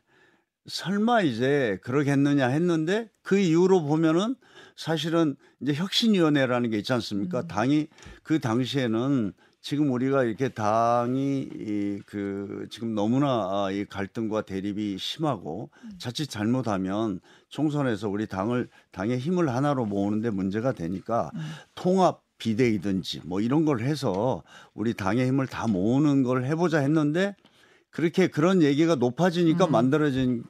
설마 0.67 1.21
이제 1.21 1.79
그러겠느냐 1.83 2.47
했는데 2.47 3.09
그 3.21 3.37
이후로 3.37 3.83
보면은 3.83 4.35
사실은 4.75 5.35
이제 5.61 5.73
혁신위원회라는 5.73 6.69
게 6.69 6.77
있지 6.77 6.91
않습니까? 6.93 7.41
음. 7.41 7.47
당이 7.47 7.87
그 8.23 8.39
당시에는 8.39 9.33
지금 9.61 9.91
우리가 9.91 10.23
이렇게 10.23 10.49
당이 10.49 11.49
이 11.55 11.85
그 12.05 12.67
지금 12.69 12.93
너무나 12.93 13.27
아, 13.27 13.71
이 13.71 13.85
갈등과 13.85 14.41
대립이 14.43 14.97
심하고 14.99 15.69
음. 15.83 15.91
자칫 15.97 16.27
잘못하면 16.27 17.19
총선에서 17.55 18.09
우리 18.09 18.27
당을 18.27 18.67
당의 18.91 19.17
힘을 19.17 19.47
하나로 19.47 19.85
모으는데 19.85 20.29
문제가 20.29 20.73
되니까 20.73 21.31
음. 21.35 21.39
통합 21.73 22.21
비대이든지 22.37 23.21
뭐 23.23 23.39
이런 23.39 23.63
걸 23.63 23.79
해서 23.79 24.43
우리 24.73 24.93
당의 24.93 25.25
힘을 25.27 25.47
다 25.47 25.65
모으는 25.65 26.23
걸 26.23 26.43
해보자 26.43 26.79
했는데 26.79 27.33
그렇게 27.91 28.27
그런 28.27 28.61
얘기가 28.61 28.95
높아지니까 28.95 29.67
음. 29.67 29.71
만들어진 29.71 30.43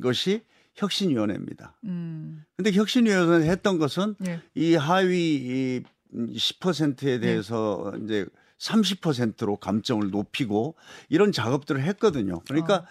것이 0.00 0.42
혁신위원회입니다. 0.76 1.76
음. 1.86 2.44
근데 2.56 2.70
혁신위원회 2.70 3.50
했던 3.50 3.78
것은 3.78 4.14
예. 4.28 4.40
이 4.54 4.76
하위 4.76 5.34
이 5.34 5.82
10%에 6.14 7.18
대해서 7.18 7.92
이제 8.04 8.26
30%로 8.60 9.56
감점을 9.56 10.08
높이고 10.08 10.76
이런 11.08 11.32
작업들을 11.32 11.82
했거든요. 11.82 12.42
그러니까 12.46 12.86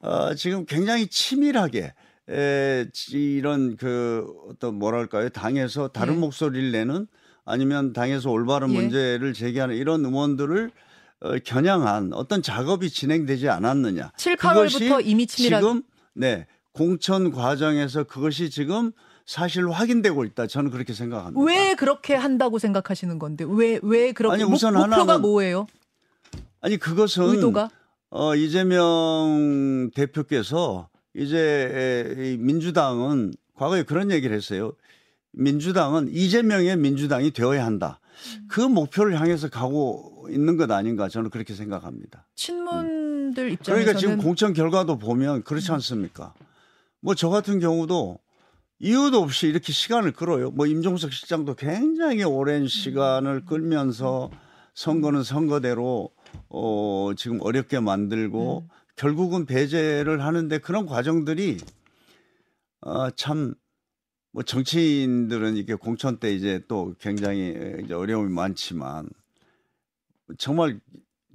어, 0.00 0.34
지금 0.34 0.66
굉장히 0.66 1.06
치밀하게 1.06 1.94
에, 2.30 2.86
이런 3.12 3.76
그 3.76 4.26
어떤 4.48 4.74
뭐랄까요 4.78 5.28
당에서 5.28 5.88
다른 5.88 6.14
예. 6.14 6.18
목소리를 6.18 6.72
내는 6.72 7.06
아니면 7.44 7.92
당에서 7.92 8.30
올바른 8.30 8.70
예. 8.72 8.80
문제를 8.80 9.32
제기하는 9.32 9.76
이런 9.76 10.04
의원들을 10.04 10.70
어, 11.20 11.32
겨냥한 11.44 12.12
어떤 12.12 12.42
작업이 12.42 12.90
진행되지 12.90 13.48
않았느냐. 13.48 14.12
7, 14.16 14.36
그것이 14.36 14.88
8월부터 14.88 15.02
이미 15.06 15.26
치밀하게 15.26 15.62
지금 15.62 15.82
네 16.14 16.46
공천 16.72 17.30
과정에서 17.30 18.04
그것이 18.04 18.50
지금 18.50 18.92
사실 19.24 19.68
확인되고 19.70 20.24
있다. 20.24 20.46
저는 20.46 20.70
그렇게 20.70 20.92
생각합니다. 20.92 21.40
왜 21.42 21.74
그렇게 21.74 22.14
한다고 22.14 22.58
생각하시는 22.58 23.18
건데 23.18 23.44
왜 23.48 23.78
왜 23.82 24.12
그렇게 24.12 24.34
아니, 24.34 24.44
목- 24.44 24.54
우선 24.54 24.74
목표가 24.74 24.94
하나는 25.00 25.20
뭐예요? 25.22 25.66
아니 26.60 26.76
그것은 26.76 27.24
의도가 27.24 27.70
어, 28.10 28.34
이재명 28.34 29.90
대표께서 29.94 30.88
이제 31.16 32.14
이 32.18 32.36
민주당은 32.36 33.32
과거에 33.54 33.82
그런 33.82 34.10
얘기를 34.10 34.36
했어요. 34.36 34.72
민주당은 35.32 36.08
이재명의 36.10 36.76
민주당이 36.76 37.30
되어야 37.30 37.64
한다. 37.64 38.00
그 38.48 38.60
목표를 38.60 39.20
향해서 39.20 39.48
가고 39.48 40.26
있는 40.30 40.56
것 40.56 40.70
아닌가 40.70 41.08
저는 41.08 41.30
그렇게 41.30 41.54
생각합니다. 41.54 42.26
친문들 42.34 43.52
입장에서는 43.52 43.84
그러니까 43.84 43.98
지금 43.98 44.18
공천 44.18 44.52
결과도 44.52 44.98
보면 44.98 45.42
그렇지 45.42 45.72
않습니까? 45.72 46.34
뭐 47.00 47.14
저 47.14 47.28
같은 47.28 47.60
경우도 47.60 48.18
이유도 48.78 49.20
없이 49.22 49.46
이렇게 49.46 49.72
시간을 49.72 50.12
끌어요. 50.12 50.50
뭐 50.50 50.66
임종석 50.66 51.12
실장도 51.12 51.54
굉장히 51.54 52.24
오랜 52.24 52.66
시간을 52.66 53.44
끌면서 53.46 54.30
선거는 54.74 55.22
선거대로 55.22 56.10
어 56.48 57.10
지금 57.16 57.40
어렵게 57.40 57.80
만들고 57.80 58.68
결국은 58.96 59.46
배제를 59.46 60.22
하는데 60.24 60.58
그런 60.58 60.86
과정들이 60.86 61.58
어 62.80 63.10
참 63.10 63.54
뭐 64.36 64.42
정치인들은 64.42 65.56
이게 65.56 65.74
공천 65.74 66.18
때 66.18 66.30
이제 66.30 66.60
또 66.68 66.94
굉장히 67.00 67.54
이제 67.82 67.94
어려움이 67.94 68.30
많지만 68.30 69.08
정말 70.36 70.78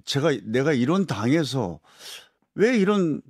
제가 0.06 0.30
내가 0.44 0.72
이런 0.72 1.08
당에서 1.08 1.80
왜 2.54 2.78
이런 2.78 3.24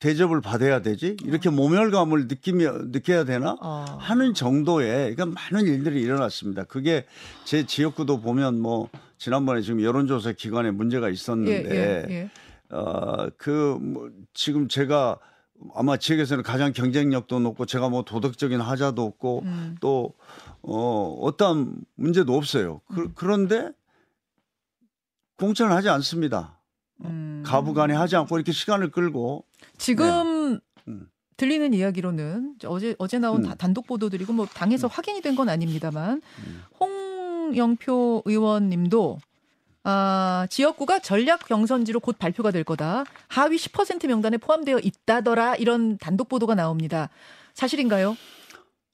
대접을 0.00 0.40
받아야 0.40 0.82
되지? 0.82 1.16
이렇게 1.22 1.48
모멸감을 1.48 2.26
느끼며 2.26 2.72
느껴야 2.86 3.22
되나? 3.24 3.56
어. 3.60 3.84
하는 4.00 4.34
정도의 4.34 5.14
그러니까 5.14 5.26
많은 5.26 5.68
일들이 5.68 6.02
일어났습니다. 6.02 6.64
그게 6.64 7.06
제 7.44 7.64
지역구도 7.64 8.20
보면 8.20 8.60
뭐 8.60 8.88
지난번에 9.16 9.62
지금 9.62 9.80
여론조사 9.80 10.32
기관에 10.32 10.72
문제가 10.72 11.06
예, 11.08 11.12
있었는데 11.12 11.70
예, 11.70 12.12
예. 12.12 12.30
어 12.72 13.28
그 13.38 13.78
뭐 13.80 14.10
지금 14.34 14.66
제가 14.68 15.18
아마 15.74 15.96
지역에서는 15.96 16.42
가장 16.42 16.72
경쟁력도 16.72 17.38
높고 17.38 17.66
제가 17.66 17.88
뭐 17.88 18.02
도덕적인 18.02 18.60
하자도 18.60 19.02
없고 19.02 19.42
음. 19.44 19.76
또 19.80 20.14
어, 20.62 21.16
어떠한 21.22 21.76
문제도 21.96 22.34
없어요. 22.36 22.80
음. 22.92 23.12
그, 23.14 23.24
런데 23.24 23.70
공천을 25.38 25.72
하지 25.72 25.88
않습니다. 25.88 26.58
음. 27.04 27.42
가부간에 27.44 27.94
하지 27.94 28.16
않고 28.16 28.36
이렇게 28.36 28.52
시간을 28.52 28.90
끌고 28.90 29.44
지금 29.78 30.60
음. 30.88 31.08
들리는 31.36 31.74
이야기로는 31.74 32.54
어제 32.66 32.94
어제 32.98 33.18
나온 33.18 33.44
음. 33.44 33.48
다- 33.48 33.54
단독 33.56 33.86
보도들이고 33.86 34.32
뭐 34.32 34.46
당에서 34.46 34.86
확인이 34.86 35.20
된 35.20 35.34
건 35.36 35.48
아닙니다만 35.48 36.20
음. 36.46 36.62
홍영표 36.78 38.22
의원님도 38.24 39.18
아, 39.84 40.46
지역구가 40.48 41.00
전략 41.00 41.46
경선지로 41.46 42.00
곧 42.00 42.18
발표가 42.18 42.50
될 42.50 42.64
거다. 42.64 43.04
하위 43.28 43.56
10% 43.56 44.06
명단에 44.06 44.36
포함되어 44.36 44.78
있다더라. 44.78 45.56
이런 45.56 45.98
단독 45.98 46.28
보도가 46.28 46.54
나옵니다. 46.54 47.08
사실인가요? 47.54 48.16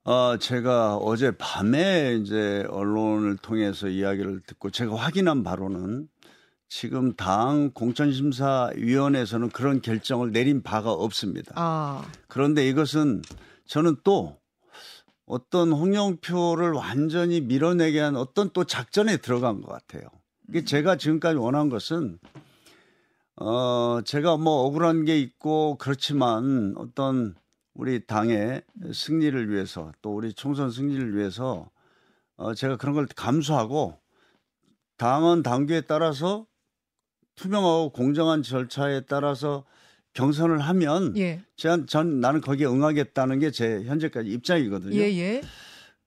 어, 0.05 0.39
제가 0.39 0.97
어제 0.97 1.33
밤에 1.37 2.15
이제 2.15 2.65
언론을 2.71 3.37
통해서 3.37 3.89
이야기를 3.89 4.41
듣고 4.47 4.71
제가 4.71 4.97
확인한 4.97 5.43
바로는 5.43 6.09
지금 6.71 7.15
당 7.15 7.71
공천심사위원회에서는 7.73 9.51
그런 9.51 9.83
결정을 9.83 10.33
내린 10.33 10.63
바가 10.63 10.93
없습니다. 10.93 11.53
아, 11.57 12.07
그런데 12.27 12.67
이것은 12.69 13.23
저는 13.67 13.97
또 14.05 14.39
어떤 15.27 15.73
홍영표를 15.73 16.73
완전히 16.73 17.43
밀어내게 17.43 18.01
한 18.01 18.17
어떤 18.17 18.51
또 18.55 18.65
작전에 18.65 19.19
들어간 19.19 19.61
것 19.61 19.71
같아요. 19.71 20.09
이게 20.49 20.65
제가 20.65 20.97
지금까지 20.97 21.39
원한 21.39 21.69
것은 21.69 22.19
어, 23.37 24.01
제가 24.05 24.37
뭐 24.37 24.65
억울한 24.65 25.05
게 25.05 25.19
있고 25.19 25.77
그렇지만 25.79 26.75
어떤 26.77 27.35
우리 27.75 28.05
당의 28.07 28.63
승리를 28.93 29.51
위해서 29.51 29.93
또 30.03 30.15
우리 30.15 30.33
총선 30.33 30.71
승리를 30.71 31.17
위해서 31.17 31.71
어, 32.37 32.55
제가 32.55 32.77
그런 32.77 32.95
걸 32.95 33.07
감수하고 33.07 33.99
당은 34.97 35.43
당규에 35.43 35.83
따라서 35.83 36.47
투명하고 37.37 37.91
공정한 37.91 38.43
절차에 38.43 39.03
따라서 39.03 39.65
경선을 40.15 40.59
하면 40.59 41.17
예. 41.17 41.41
전, 41.57 41.87
전 41.87 42.21
나는 42.21 42.41
거기에 42.41 42.67
응하겠다는 42.67 43.39
게 43.39 43.53
제 43.53 43.85
현재까지 43.85 44.31
입장이거든요. 44.31 44.97
예, 44.97 45.03
예. 45.17 45.43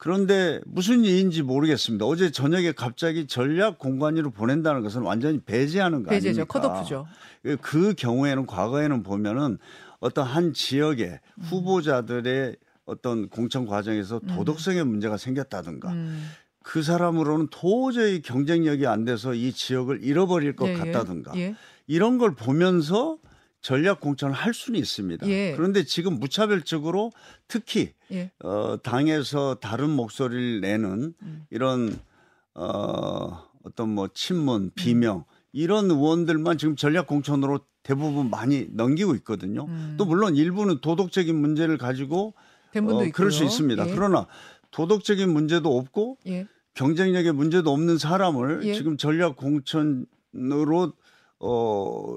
그런데 0.01 0.59
무슨 0.65 1.05
일인지 1.05 1.43
모르겠습니다. 1.43 2.05
어제 2.05 2.31
저녁에 2.31 2.71
갑자기 2.71 3.27
전략 3.27 3.77
공관위로 3.77 4.31
보낸다는 4.31 4.81
것은 4.81 5.03
완전히 5.03 5.39
배제하는 5.39 6.01
거 6.01 6.09
배제죠. 6.09 6.41
아닙니까? 6.41 6.59
컷오프죠. 6.59 7.05
그 7.61 7.93
경우에는 7.93 8.47
과거에는 8.47 9.03
보면은 9.03 9.59
어떤 9.99 10.25
한 10.25 10.53
지역의 10.53 11.19
음. 11.35 11.43
후보자들의 11.43 12.55
어떤 12.85 13.29
공천 13.29 13.67
과정에서 13.67 14.17
도덕성의 14.21 14.85
문제가 14.85 15.17
생겼다든가 15.17 15.91
음. 15.91 16.31
그 16.63 16.81
사람으로는 16.81 17.49
도저히 17.51 18.23
경쟁력이 18.23 18.87
안 18.87 19.05
돼서 19.05 19.35
이 19.35 19.51
지역을 19.51 20.03
잃어버릴 20.03 20.55
것 20.55 20.67
예, 20.67 20.73
예. 20.73 20.77
같다든가 20.77 21.33
예. 21.35 21.55
이런 21.85 22.17
걸 22.17 22.33
보면서 22.33 23.19
전략 23.61 23.99
공천을 23.99 24.33
할 24.33 24.53
수는 24.53 24.79
있습니다. 24.79 25.27
예. 25.27 25.53
그런데 25.55 25.83
지금 25.83 26.19
무차별적으로 26.19 27.11
특히 27.47 27.93
예. 28.11 28.31
어, 28.43 28.77
당에서 28.81 29.55
다른 29.55 29.91
목소리를 29.91 30.61
내는 30.61 31.13
음. 31.21 31.45
이런 31.51 31.97
어, 32.55 33.43
어떤 33.63 33.89
뭐 33.89 34.09
친문, 34.13 34.71
비명 34.73 35.25
이런 35.53 35.91
의원들만 35.91 36.57
지금 36.57 36.75
전략 36.75 37.07
공천으로 37.07 37.59
대부분 37.83 38.29
많이 38.29 38.67
넘기고 38.71 39.15
있거든요. 39.15 39.65
음. 39.65 39.95
또 39.97 40.05
물론 40.05 40.35
일부는 40.35 40.81
도덕적인 40.81 41.35
문제를 41.35 41.77
가지고 41.77 42.33
어. 42.75 43.11
그럴 43.13 43.31
수 43.31 43.43
있습니다. 43.43 43.89
예. 43.89 43.93
그러나 43.93 44.25
도덕적인 44.71 45.31
문제도 45.31 45.77
없고 45.77 46.17
예. 46.27 46.47
경쟁력의 46.73 47.33
문제도 47.33 47.71
없는 47.71 47.99
사람을 47.99 48.61
예. 48.63 48.73
지금 48.73 48.97
전략 48.97 49.35
공천으로 49.35 50.93
어 51.41 52.15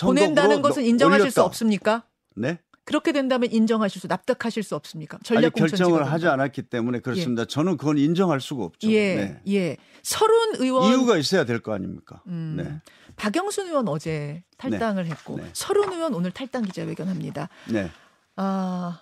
보낸다는 0.00 0.62
것은 0.62 0.84
인정하실 0.84 1.30
수 1.30 1.40
올렸다. 1.40 1.44
없습니까? 1.46 2.04
네? 2.34 2.58
그렇게 2.84 3.10
된다면 3.10 3.50
인정하실 3.50 4.00
수, 4.00 4.06
납득하실 4.06 4.62
수 4.62 4.76
없습니까? 4.76 5.16
아니 5.16 5.24
전략 5.24 5.54
결정을 5.54 6.04
하지. 6.10 6.28
않았기 6.28 6.62
때문에 6.62 7.00
그렇습니다. 7.00 7.44
저는 7.44 7.78
그건 7.78 7.98
인정할 7.98 8.40
수가 8.40 8.64
없죠. 8.64 8.88
예, 8.92 9.14
네. 9.16 9.52
예. 9.54 9.76
서른 10.04 10.54
의원 10.60 10.88
이유가 10.92 11.16
있어야 11.16 11.44
될 11.44 11.60
거 11.60 11.72
아닙니까? 11.74 12.22
음, 12.28 12.54
네. 12.56 12.80
박영순 13.16 13.66
의원 13.66 13.88
어제 13.88 14.44
탈당을 14.58 15.06
했고 15.06 15.36
네. 15.38 15.50
서른 15.52 15.92
의원 15.92 16.14
오늘 16.14 16.30
탈당 16.30 16.62
기자회견합니다. 16.62 17.48
네. 17.72 17.90
아 18.36 19.00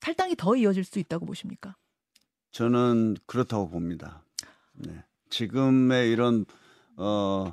탈당이 0.00 0.36
더 0.36 0.56
이어질 0.56 0.84
수 0.84 0.98
있다고 0.98 1.26
보십니까? 1.26 1.76
저는 2.52 3.16
그렇다고 3.26 3.68
봅니다. 3.68 4.22
네. 4.74 5.02
지금의 5.28 6.10
이런 6.10 6.46
어, 6.96 7.52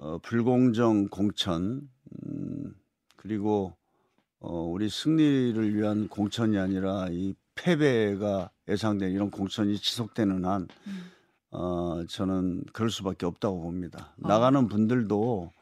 어 0.00 0.18
불공정 0.22 1.08
공천 1.08 1.88
음, 2.26 2.74
그리고 3.16 3.74
어 4.38 4.62
우리 4.62 4.88
승리를 4.88 5.74
위한 5.74 6.08
공천이 6.08 6.58
아니라 6.58 7.08
이 7.10 7.34
패배가 7.54 8.50
예상된 8.66 9.12
이런 9.12 9.30
공천이 9.30 9.76
지속되는 9.76 10.44
한 10.46 10.66
음. 10.86 11.10
어, 11.52 12.04
저는 12.08 12.64
그럴 12.72 12.90
수밖에 12.90 13.26
없다고 13.26 13.60
봅니다. 13.60 14.14
아. 14.22 14.28
나가는 14.28 14.68
분들도 14.68 15.52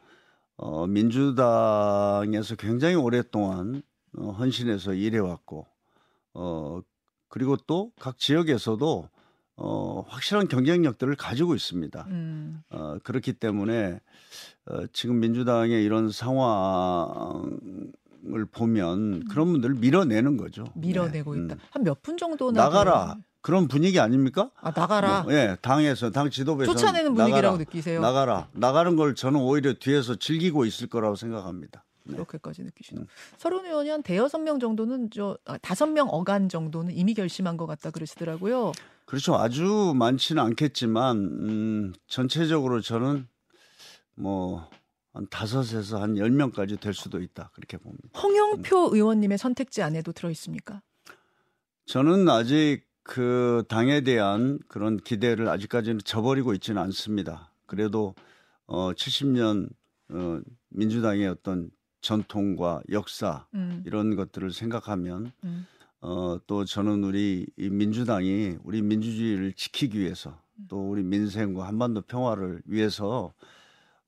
어, 0.57 0.87
민주당에서 0.87 2.55
굉장히 2.55 2.95
오랫동안 2.95 3.81
어, 4.17 4.31
헌신해서 4.31 4.93
일해왔고, 4.93 5.65
어, 6.35 6.81
그리고 7.27 7.57
또 7.57 7.91
각 7.99 8.17
지역에서도 8.17 9.09
어, 9.61 10.05
확실한 10.07 10.47
경쟁력들을 10.47 11.15
가지고 11.15 11.53
있습니다. 11.53 12.05
음, 12.09 12.61
어, 12.69 12.97
그렇기 13.03 13.33
때문에 13.33 13.99
어, 14.67 14.87
지금 14.93 15.19
민주당의 15.19 15.83
이런 15.83 16.09
상황을 16.11 17.51
보면 18.51 19.27
그런 19.27 19.51
분들을 19.51 19.75
밀어내는 19.75 20.37
거죠. 20.37 20.63
밀어내고 20.75 21.35
네. 21.35 21.43
있다. 21.43 21.55
음. 21.55 21.59
한몇 21.71 22.01
분 22.01 22.17
정도나 22.17 22.63
나가라. 22.63 23.05
돼요? 23.15 23.23
그런 23.41 23.67
분위기 23.67 23.99
아닙니까? 23.99 24.49
아 24.61 24.71
나가라. 24.71 25.23
뭐, 25.23 25.33
예, 25.33 25.57
당에서 25.61 26.11
당 26.11 26.29
지도부에서 26.29 26.73
쫓아내는 26.73 27.13
분위기라고 27.13 27.57
느끼세요? 27.57 28.01
나가라. 28.01 28.47
나가는 28.53 28.95
걸 28.95 29.15
저는 29.15 29.39
오히려 29.41 29.73
뒤에서 29.73 30.15
즐기고 30.15 30.65
있을 30.65 30.87
거라고 30.87 31.15
생각합니다. 31.15 31.83
네. 32.03 32.15
그렇게까지 32.15 32.63
느끼시는. 32.63 33.07
서른 33.37 33.65
의원이 33.65 33.89
한 33.89 34.03
대여섯 34.03 34.41
명 34.41 34.59
정도는 34.59 35.09
저 35.11 35.37
아, 35.45 35.57
다섯 35.57 35.87
명 35.87 36.07
어간 36.09 36.49
정도는 36.49 36.95
이미 36.95 37.13
결심한 37.13 37.55
것 37.55 37.65
같다 37.65 37.91
그러시더라고요. 37.91 38.71
그렇죠. 39.09 39.35
아주 39.35 39.93
많지는 39.95 40.41
않겠지만 40.43 41.17
음, 41.17 41.93
전체적으로 42.07 42.81
저는 42.81 43.27
뭐 44.15 44.69
한 45.13 45.27
다섯에서 45.29 46.01
한 46.01 46.17
열 46.17 46.31
명까지 46.31 46.77
될 46.77 46.93
수도 46.93 47.19
있다 47.19 47.51
그렇게 47.53 47.77
봅니다. 47.77 48.19
홍영표 48.19 48.89
의원님의 48.93 49.37
선택지 49.37 49.81
안에도 49.81 50.11
들어 50.11 50.29
있습니까? 50.31 50.81
저는 51.85 52.29
아직 52.29 52.83
그 53.03 53.63
당에 53.67 54.01
대한 54.01 54.59
그런 54.67 54.97
기대를 54.97 55.49
아직까지는 55.49 56.01
저버리고 56.05 56.53
있지는 56.53 56.81
않습니다. 56.83 57.51
그래도 57.65 58.13
어 58.67 58.91
70년 58.93 59.69
어 60.11 60.41
민주당의 60.69 61.27
어떤 61.27 61.71
전통과 62.01 62.81
역사 62.91 63.47
음, 63.55 63.83
이런 63.85 64.15
것들을 64.15 64.51
생각하면 64.51 65.31
음. 65.43 65.65
어, 66.01 66.37
또 66.47 66.65
저는 66.65 67.03
우리 67.03 67.45
이 67.57 67.69
민주당이 67.69 68.57
우리 68.63 68.81
민주주의를 68.81 69.53
지키기 69.53 69.99
위해서 69.99 70.39
또 70.67 70.89
우리 70.89 71.03
민생과 71.03 71.67
한반도 71.67 72.01
평화를 72.01 72.61
위해서 72.65 73.33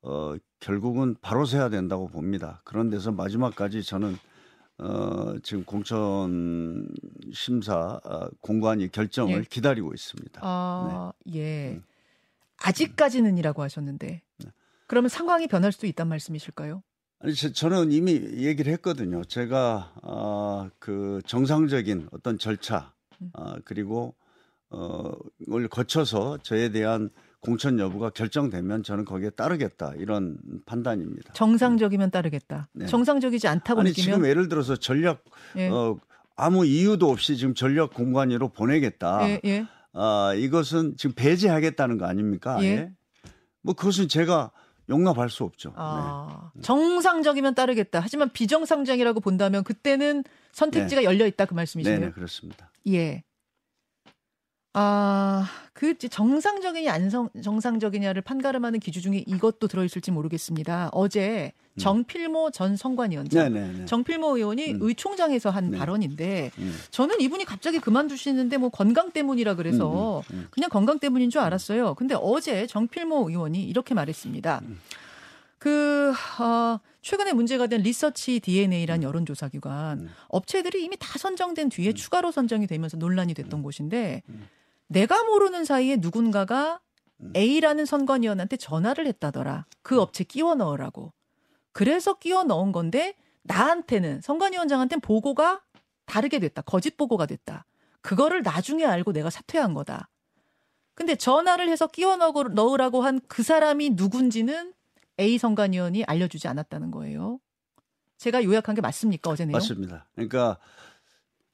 어, 0.02 0.36
결국은 0.60 1.16
바로 1.22 1.46
서야 1.46 1.70
된다고 1.70 2.08
봅니다. 2.08 2.62
그런 2.64 2.90
데서 2.90 3.12
마지막까지 3.12 3.84
저는 3.84 4.18
어, 4.80 5.38
지금 5.44 5.64
공천 5.64 6.88
심사 7.34 8.00
어, 8.04 8.30
공관위 8.40 8.90
결정을 8.90 9.40
예. 9.40 9.44
기다리고 9.44 9.94
있습니다. 9.94 10.42
아, 10.44 11.12
예. 11.34 11.74
음. 11.74 11.84
아직까지는이라고 12.58 13.62
하셨는데. 13.62 14.22
네. 14.38 14.52
그러면 14.88 15.10
상황이 15.10 15.48
변할 15.48 15.72
수도 15.72 15.88
있단 15.88 16.08
말씀이실까요? 16.08 16.84
아니 17.24 17.36
저, 17.36 17.52
저는 17.52 17.92
이미 17.92 18.14
얘기를 18.14 18.72
했거든요. 18.74 19.24
제가 19.24 19.94
아, 20.02 20.70
그 20.80 21.22
정상적인 21.26 22.10
어떤 22.12 22.38
절차 22.40 22.94
아, 23.34 23.58
그리고 23.64 24.16
어을 24.70 25.68
거쳐서 25.70 26.40
저에 26.42 26.70
대한 26.70 27.10
공천 27.42 27.78
여부가 27.80 28.10
결정되면 28.10 28.84
저는 28.84 29.06
거기에 29.06 29.32
따르겠다 29.32 29.94
이런 29.98 30.38
판단입니다. 30.66 31.34
정상적이면 31.34 32.12
따르겠다. 32.12 32.70
네. 32.74 32.86
정상적이지 32.86 33.48
않다고 33.48 33.82
아니 33.82 33.90
느끼면 33.90 34.16
지금 34.18 34.30
예를 34.30 34.48
들어서 34.48 34.76
전략 34.76 35.24
예. 35.58 35.68
어, 35.70 36.00
아무 36.36 36.66
이유도 36.66 37.10
없이 37.10 37.38
지금 37.38 37.54
전략 37.54 37.94
공관위로 37.94 38.50
보내겠다. 38.50 39.30
예, 39.30 39.42
예. 39.46 39.68
아 39.94 40.34
이것은 40.36 40.96
지금 40.98 41.14
배제하겠다는 41.16 41.98
거 41.98 42.06
아닙니까? 42.06 42.58
예. 42.62 42.66
예. 42.66 42.92
뭐 43.62 43.76
그것은 43.76 44.08
제가 44.08 44.52
용납할 44.92 45.30
수 45.30 45.44
없죠. 45.44 45.70
네. 45.70 45.76
아, 45.78 46.52
정상적이면 46.62 47.56
따르겠다. 47.56 48.00
하지만 48.02 48.30
비정상적이라고 48.32 49.22
본다면 49.22 49.64
그때는 49.64 50.24
선택지가 50.52 51.04
열려 51.04 51.26
있다 51.26 51.46
그 51.46 51.54
네, 51.54 51.56
말씀이시네요. 51.56 52.00
네 52.00 52.12
그렇습니다. 52.12 52.70
예. 52.88 53.24
아, 54.74 55.48
그 55.74 55.98
정상적이냐 55.98 56.94
안 56.94 57.10
성- 57.10 57.30
정상적이냐를 57.44 58.22
판가름하는 58.22 58.80
기준 58.80 59.02
중에 59.02 59.24
이것도 59.28 59.68
들어있을지 59.68 60.12
모르겠습니다. 60.12 60.90
어제 60.94 61.52
정필모 61.78 62.52
전 62.52 62.78
성관위원장, 62.78 63.54
네, 63.54 63.62
네, 63.62 63.72
네. 63.80 63.86
정필모 63.86 64.38
의원이 64.38 64.74
음. 64.74 64.80
의총장에서 64.82 65.50
한 65.50 65.72
네. 65.72 65.78
발언인데 65.78 66.52
음. 66.58 66.78
저는 66.92 67.20
이분이 67.20 67.44
갑자기 67.46 67.80
그만두시는데 67.80 68.58
뭐 68.58 68.70
건강 68.70 69.12
때문이라 69.12 69.56
그래서 69.56 70.20
음, 70.20 70.34
음, 70.34 70.40
음. 70.40 70.48
그냥 70.52 70.70
건강 70.70 71.00
때문인 71.00 71.30
줄 71.30 71.42
알았어요. 71.42 71.96
근데 71.96 72.16
어제 72.18 72.66
정필모 72.68 73.30
의원이 73.30 73.64
이렇게 73.64 73.94
말했습니다. 73.94 74.62
음. 74.64 74.80
그, 75.58 76.12
어, 76.40 76.80
최근에 77.02 77.34
문제가 77.34 77.68
된 77.68 77.82
리서치 77.82 78.40
DNA란 78.40 79.04
여론조사 79.04 79.50
기관, 79.50 80.00
음. 80.02 80.10
업체들이 80.30 80.84
이미 80.84 80.96
다 81.00 81.20
선정된 81.20 81.70
뒤에 81.70 81.94
추가로 81.94 82.32
선정이 82.32 82.66
되면서 82.66 82.98
논란이 82.98 83.36
됐던 83.36 83.60
음. 83.60 83.64
곳인데, 83.64 84.24
내가 84.92 85.24
모르는 85.24 85.64
사이에 85.66 85.98
누군가가 86.00 86.82
음. 87.22 87.32
A라는 87.36 87.86
선관위원한테 87.86 88.58
전화를 88.58 89.08
했다더라. 89.08 89.66
그 89.84 90.02
업체 90.02 90.24
끼워 90.24 90.56
넣으라고. 90.56 91.14
그래서 91.72 92.16
끼워 92.18 92.44
넣은 92.44 92.72
건데, 92.72 93.16
나한테는, 93.44 94.22
선관위원장한테는 94.22 95.02
보고가 95.02 95.62
다르게 96.06 96.40
됐다. 96.40 96.62
거짓 96.64 96.98
보고가 96.98 97.26
됐다. 97.26 97.66
그거를 98.02 98.42
나중에 98.42 98.84
알고 98.86 99.14
내가 99.14 99.30
사퇴한 99.30 99.74
거다. 99.74 100.10
근데 100.94 101.16
전화를 101.16 101.70
해서 101.70 101.88
끼워 101.88 102.18
넣으- 102.18 102.50
넣으라고 102.54 103.02
한 103.04 103.22
그 103.28 103.44
사람이 103.44 103.92
누군지는 103.92 104.74
A 105.20 105.38
선관위원이 105.38 106.04
알려주지 106.04 106.48
않았다는 106.48 106.92
거예요. 106.92 107.40
제가 108.18 108.44
요약한 108.44 108.76
게 108.76 108.82
맞습니까 108.82 109.30
어제 109.30 109.46
내용? 109.46 109.54
맞습니다. 109.54 110.08
그러니까 110.16 110.58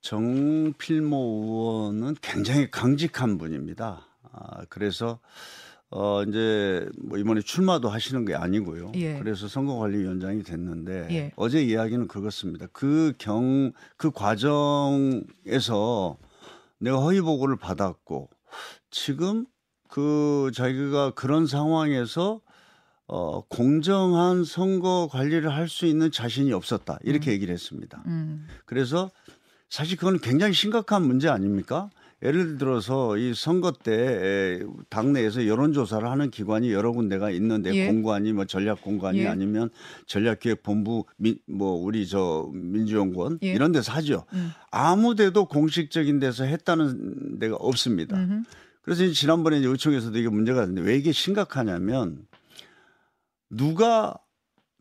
정필모 0.08 1.18
의원은 1.44 2.16
굉장히 2.22 2.72
강직한 2.72 3.38
분입니다. 3.38 4.08
아, 4.32 4.64
그래서 4.70 5.20
어 5.90 6.24
이제 6.24 6.88
뭐 6.98 7.18
이번에 7.18 7.42
출마도 7.42 7.90
하시는 7.90 8.24
게 8.24 8.34
아니고요. 8.34 8.94
예. 8.96 9.20
그래서 9.20 9.50
선거관리위원장이 9.50 10.44
됐는데 10.44 11.08
예. 11.12 11.32
어제 11.36 11.62
이야기는 11.62 12.08
그렇습니다. 12.08 12.68
그 12.72 13.16
경그 13.18 14.12
과정에서 14.14 16.18
내가 16.80 17.00
허위 17.00 17.20
보고를 17.20 17.58
받았고 17.58 18.30
지금 18.90 19.46
그 19.90 20.52
자기가 20.56 21.16
그런 21.16 21.48
상황에서 21.48 22.40
어 23.10 23.42
공정한 23.48 24.46
선거 24.46 25.10
관리를 25.12 25.54
할 25.54 25.68
수 25.68 25.86
있는 25.86 26.12
자신이 26.12 26.54
없었다 26.54 26.98
이렇게 27.04 27.32
얘기를 27.32 27.54
했습니다. 27.54 28.04
음. 28.08 28.48
그래서 28.66 29.12
사실 29.70 29.98
그건 29.98 30.20
굉장히 30.20 30.54
심각한 30.54 31.06
문제 31.06 31.28
아닙니까? 31.30 31.90
예를 32.24 32.58
들어서 32.58 33.16
이 33.18 33.34
선거 33.36 33.72
때 33.72 33.94
에, 33.94 34.66
당내에서 34.90 35.46
여론조사를 35.46 36.10
하는 36.10 36.32
기관이 36.32 36.72
여러 36.72 36.92
군데가 36.92 37.30
있는데 37.32 37.74
예. 37.76 37.88
공관이 37.88 38.34
뭐 38.34 38.46
전략공관이 38.46 39.20
예. 39.20 39.28
아니면 39.28 39.70
전략기획본부 40.08 41.06
민, 41.18 41.38
뭐 41.48 41.74
우리 41.74 42.08
저 42.08 42.50
민주연구원 42.52 43.38
예. 43.44 43.52
이런 43.52 43.72
데서 43.72 43.92
하죠. 43.94 44.26
음. 44.34 44.50
아무데도 44.72 45.46
공식적인 45.46 46.20
데서 46.20 46.46
했다는 46.46 47.38
데가 47.38 47.56
없습니다. 47.58 48.18
음흠. 48.18 48.44
그래서 48.82 49.06
지난번에 49.12 49.60
이제 49.60 49.68
의총에서도 49.68 50.18
이게 50.18 50.30
문제가 50.30 50.62
됐는데 50.62 50.90
왜 50.90 50.98
이게 50.98 51.12
심각하냐면 51.12 52.26
누가 53.50 54.16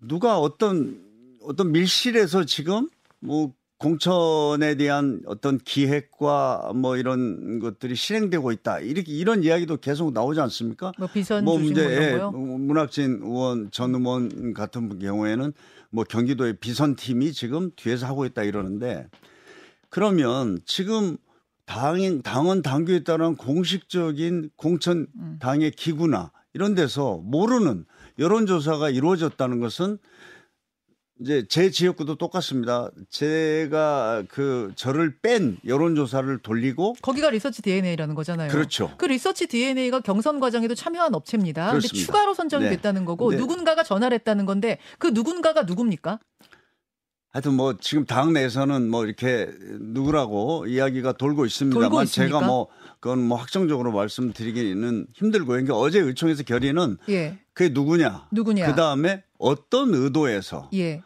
누가 0.00 0.38
어떤 0.38 1.04
어떤 1.42 1.70
밀실에서 1.72 2.44
지금 2.44 2.88
뭐 3.20 3.52
공천에 3.78 4.76
대한 4.76 5.20
어떤 5.26 5.58
기획과 5.58 6.72
뭐 6.74 6.96
이런 6.96 7.58
것들이 7.58 7.94
실행되고 7.94 8.52
있다 8.52 8.80
이렇게 8.80 9.12
이런 9.12 9.44
이야기도 9.44 9.76
계속 9.76 10.12
나오지 10.12 10.40
않습니까? 10.40 10.92
뭐 10.98 11.08
비선 11.12 11.44
뭐 11.44 11.58
문제 11.58 11.82
뭐 11.82 11.92
예, 11.92 12.10
거요? 12.12 12.30
문학진 12.30 13.20
의원 13.22 13.70
전 13.70 13.94
의원 13.94 14.54
같은 14.54 14.98
경우에는 14.98 15.52
뭐 15.90 16.04
경기도의 16.04 16.56
비선 16.58 16.96
팀이 16.96 17.32
지금 17.32 17.70
뒤에서 17.76 18.06
하고 18.06 18.24
있다 18.24 18.44
이러는데 18.44 19.08
그러면 19.90 20.58
지금 20.64 21.18
당 21.66 22.22
당원 22.22 22.62
당규에 22.62 23.04
따른 23.04 23.36
공식적인 23.36 24.50
공천 24.56 25.06
음. 25.18 25.36
당의 25.38 25.72
기구나 25.72 26.30
이런 26.54 26.74
데서 26.74 27.20
모르는 27.22 27.84
여론조사가 28.18 28.88
이루어졌다는 28.88 29.60
것은 29.60 29.98
이제 31.20 31.46
제 31.48 31.70
지역구도 31.70 32.16
똑같습니다. 32.16 32.90
제가 33.10 34.24
그 34.28 34.72
저를 34.76 35.16
뺀 35.22 35.56
여론조사를 35.64 36.38
돌리고 36.38 36.94
거기가 37.00 37.30
리서치 37.30 37.62
DNA라는 37.62 38.14
거잖아요. 38.14 38.50
그렇죠. 38.50 38.92
그 38.98 39.06
리서치 39.06 39.46
DNA가 39.46 40.00
경선 40.00 40.40
과정에도 40.40 40.74
참여한 40.74 41.14
업체입니다. 41.14 41.70
그렇습니다. 41.70 42.04
추가로 42.04 42.34
선정이 42.34 42.64
네. 42.64 42.70
됐다는 42.70 43.04
거고 43.06 43.30
네. 43.30 43.38
누군가가 43.38 43.82
전화를 43.82 44.16
했다는 44.16 44.44
건데 44.44 44.78
그 44.98 45.08
누군가가 45.08 45.62
누굽니까? 45.62 46.18
하여튼 47.30 47.54
뭐 47.54 47.76
지금 47.78 48.06
당 48.06 48.32
내에서는 48.32 48.88
뭐 48.88 49.04
이렇게 49.04 49.50
누구라고 49.78 50.66
이야기가 50.66 51.12
돌고 51.12 51.36
돌고 51.36 51.46
있습니다만 51.46 52.04
있습니까? 52.04 52.38
제가 52.38 52.46
뭐 52.46 52.68
그건 53.00 53.22
뭐 53.26 53.36
확정적으로 53.36 53.92
말씀드리기는 53.92 55.06
힘들고요. 55.12 55.48
그러니까 55.56 55.76
어제 55.76 56.00
의총에서 56.00 56.44
결의는 56.44 56.96
예. 57.10 57.38
그게 57.52 57.70
누구냐. 57.72 58.28
누구냐? 58.32 58.66
그 58.66 58.74
다음에 58.74 59.22
어떤 59.38 59.94
의도에서 59.94 60.68
예. 60.74 61.02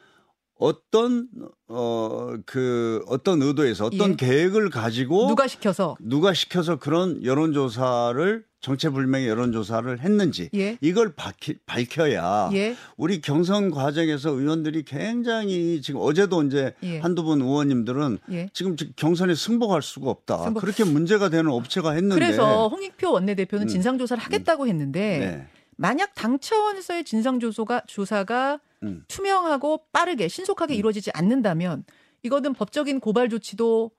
어떤 0.59 1.29
어 1.69 2.37
그 2.47 3.03
어떤 3.09 3.43
의도에서 3.43 3.87
어떤 3.87 4.13
예. 4.13 4.17
계획을 4.17 4.71
가지고 4.71 5.29
누가 5.29 5.47
시켜서 5.49 5.97
누가 6.01 6.33
시켜서 6.35 6.77
그런 6.77 7.25
여론조사를 7.25 8.45
정체불명의 8.61 9.27
여론조사를 9.29 10.01
했는지 10.01 10.51
예. 10.55 10.77
이걸 10.83 11.15
밝히, 11.15 11.55
밝혀야 11.67 12.51
예. 12.53 12.77
우리 12.97 13.21
경선 13.23 13.71
과정에서 13.71 14.31
의원들이 14.31 14.83
굉장히 14.85 15.81
지금 15.83 16.01
어제도 16.03 16.43
이제 16.43 16.75
예. 16.83 16.99
한두 16.99 17.23
분 17.25 17.41
의원님들은 17.41 18.19
예. 18.33 18.49
지금 18.53 18.77
경선에 18.97 19.35
승복할 19.35 19.81
수가 19.83 20.11
없다. 20.11 20.45
승복- 20.45 20.61
그렇게 20.61 20.85
문제가 20.85 21.31
되는 21.31 21.51
업체가 21.51 21.93
했는데 21.93 22.15
그래서 22.15 22.69
홍익표 22.69 23.11
원내대표는 23.13 23.65
음. 23.65 23.69
진상조사를 23.69 24.23
하겠다고 24.23 24.67
했는데 24.67 25.19
네. 25.19 25.47
만약 25.81 26.15
당 26.15 26.39
차원에서의 26.39 27.05
진상 27.05 27.41
조사가 27.41 27.85
조사가 27.87 28.61
음. 28.83 29.03
투명하고 29.09 29.85
빠르게 29.93 30.29
신속하게 30.29 30.75
이루어지지 30.75 31.11
않는다면 31.15 31.85
이거는 32.23 32.53
법적인 32.53 33.01
고발 33.01 33.31
조치도 33.31 33.91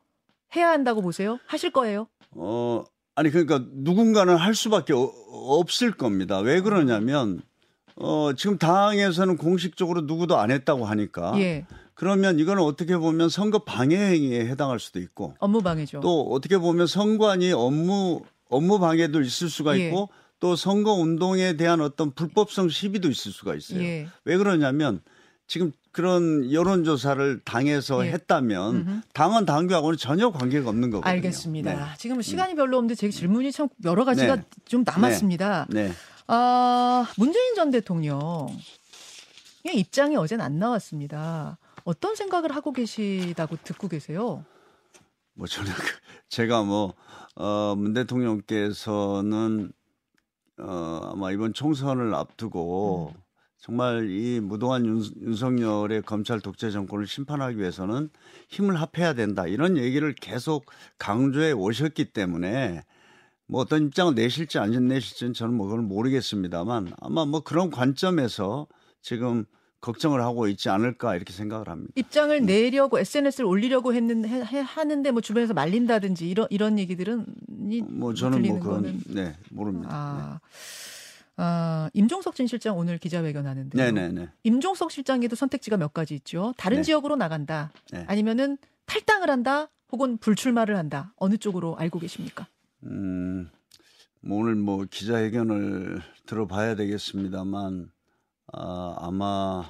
해야 0.55 0.69
한다고 0.69 1.01
보세요? 1.01 1.39
하실 1.47 1.71
거예요? 1.71 2.07
어 2.35 2.83
아니 3.15 3.31
그러니까 3.31 3.65
누군가는 3.71 4.35
할 4.35 4.53
수밖에 4.53 4.93
어- 4.93 5.11
없을 5.31 5.91
겁니다. 5.91 6.37
왜 6.37 6.61
그러냐면 6.61 7.41
어 7.95 8.33
지금 8.33 8.59
당에서는 8.59 9.37
공식적으로 9.37 10.01
누구도 10.01 10.37
안 10.37 10.51
했다고 10.51 10.85
하니까 10.85 11.33
예. 11.39 11.65
그러면 11.95 12.37
이거는 12.37 12.61
어떻게 12.61 12.95
보면 12.95 13.29
선거 13.29 13.63
방해 13.63 13.95
행위에 13.97 14.45
해당할 14.45 14.79
수도 14.79 14.99
있고 14.99 15.33
업무 15.39 15.63
방해죠. 15.63 15.99
또 16.01 16.27
어떻게 16.29 16.59
보면 16.59 16.85
선관위 16.85 17.51
업무 17.53 18.21
업무 18.49 18.77
방해도 18.77 19.21
있을 19.21 19.49
수가 19.49 19.79
예. 19.79 19.87
있고 19.87 20.09
또 20.41 20.55
선거 20.55 20.93
운동에 20.93 21.55
대한 21.55 21.79
어떤 21.81 22.11
불법성 22.11 22.67
시비도 22.67 23.09
있을 23.09 23.31
수가 23.31 23.55
있어요. 23.55 23.81
예. 23.81 24.07
왜 24.25 24.37
그러냐면 24.37 25.01
지금 25.45 25.71
그런 25.91 26.51
여론조사를 26.51 27.41
당에서 27.45 28.05
예. 28.07 28.11
했다면 28.11 28.75
음흠. 28.75 29.01
당원 29.13 29.45
당규하고는 29.45 29.97
전혀 29.97 30.31
관계가 30.31 30.67
없는 30.67 30.89
거거든요. 30.89 31.09
알겠습니다. 31.11 31.73
네. 31.73 31.91
지금 31.99 32.21
시간이 32.23 32.55
별로 32.55 32.77
없는데 32.77 32.95
제 32.95 33.09
질문이 33.09 33.51
참 33.51 33.69
여러 33.85 34.03
가지가 34.03 34.37
네. 34.37 34.43
좀 34.65 34.83
남았습니다. 34.83 35.67
네. 35.69 35.91
아, 36.25 37.05
문재인 37.17 37.53
전 37.53 37.69
대통령 37.69 38.47
의 39.63 39.77
입장이 39.77 40.15
어제는 40.15 40.43
안 40.43 40.57
나왔습니다. 40.57 41.59
어떤 41.83 42.15
생각을 42.15 42.55
하고 42.55 42.73
계시다고 42.73 43.57
듣고 43.63 43.87
계세요? 43.87 44.43
뭐 45.35 45.45
저는 45.45 45.71
그- 45.71 45.81
제가 46.29 46.63
뭐, 46.63 46.95
어, 47.35 47.75
문 47.77 47.93
대통령께서는 47.93 49.71
어, 50.59 51.11
아마 51.13 51.31
이번 51.31 51.53
총선을 51.53 52.13
앞두고 52.13 53.13
음. 53.15 53.21
정말 53.57 54.09
이 54.09 54.39
무도한 54.39 54.85
윤, 54.85 55.03
윤석열의 55.21 56.01
검찰 56.01 56.39
독재 56.41 56.71
정권을 56.71 57.05
심판하기 57.05 57.59
위해서는 57.59 58.09
힘을 58.49 58.75
합해야 58.75 59.13
된다. 59.13 59.45
이런 59.45 59.77
얘기를 59.77 60.13
계속 60.13 60.65
강조해 60.97 61.51
오셨기 61.51 62.11
때문에 62.11 62.81
뭐 63.47 63.61
어떤 63.61 63.85
입장을 63.85 64.15
내실지 64.15 64.57
안 64.57 64.71
내실지는 64.87 65.33
저는 65.33 65.53
뭐 65.53 65.67
그걸 65.67 65.83
모르겠습니다만 65.83 66.93
아마 66.99 67.25
뭐 67.25 67.41
그런 67.41 67.69
관점에서 67.69 68.65
지금 69.01 69.45
걱정을 69.81 70.21
하고 70.21 70.47
있지 70.47 70.69
않을까 70.69 71.15
이렇게 71.15 71.33
생각을 71.33 71.67
합니다. 71.67 71.91
입장을 71.95 72.45
내려고 72.45 72.99
SNS를 72.99 73.45
올리려고 73.47 73.93
했는 73.93 74.25
해- 74.27 74.41
해- 74.43 74.59
하는데 74.61 75.11
뭐 75.11 75.21
주변에서 75.21 75.53
말린다든지 75.53 76.29
이런 76.29 76.47
이런 76.51 76.77
얘기들은 76.79 77.25
이- 77.71 77.81
뭐 77.81 78.13
저는 78.13 78.41
뭐 78.43 78.59
그건 78.59 78.73
거는 78.83 79.01
네 79.07 79.35
모릅니다. 79.49 79.89
아, 79.91 80.39
아 81.37 81.89
임종석 81.93 82.35
전 82.35 82.45
실장 82.47 82.77
오늘 82.77 82.99
기자회견 82.99 83.47
하는데 83.47 83.75
네, 83.75 83.91
네, 83.91 84.07
네. 84.11 84.29
임종석 84.43 84.91
실장에도 84.91 85.35
선택지가 85.35 85.77
몇 85.77 85.93
가지 85.93 86.13
있죠. 86.15 86.53
다른 86.57 86.77
네. 86.77 86.83
지역으로 86.83 87.15
나간다. 87.15 87.71
네. 87.91 88.05
아니면은 88.07 88.57
탈당을 88.85 89.29
한다. 89.29 89.67
혹은 89.91 90.17
불출마를 90.17 90.77
한다. 90.77 91.11
어느 91.17 91.37
쪽으로 91.37 91.75
알고 91.75 91.99
계십니까? 91.99 92.47
음, 92.83 93.49
뭐 94.21 94.39
오늘 94.41 94.55
뭐 94.55 94.85
기자회견을 94.89 96.01
들어봐야 96.27 96.75
되겠습니다만 96.75 97.91
아, 98.53 98.95
아마 98.99 99.69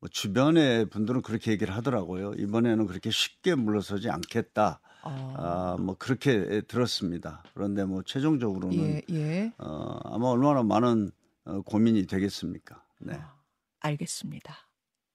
뭐 0.00 0.08
주변의 0.10 0.90
분들은 0.90 1.22
그렇게 1.22 1.50
얘기를 1.50 1.74
하더라고요. 1.74 2.34
이번에는 2.34 2.86
그렇게 2.86 3.10
쉽게 3.10 3.54
물러서지 3.54 4.10
않겠다. 4.10 4.80
아, 5.02 5.34
아, 5.36 5.76
뭐 5.78 5.96
그렇게 5.98 6.62
들었습니다. 6.62 7.42
그런데 7.54 7.84
뭐 7.84 8.02
최종적으로는 8.02 8.78
예, 8.78 9.02
예. 9.10 9.52
어, 9.58 9.98
아마 10.04 10.28
얼마나 10.28 10.62
많은 10.62 11.10
어, 11.44 11.60
고민이 11.62 12.06
되겠습니까? 12.06 12.82
네. 13.00 13.14
아, 13.14 13.34
알겠습니다. 13.80 14.54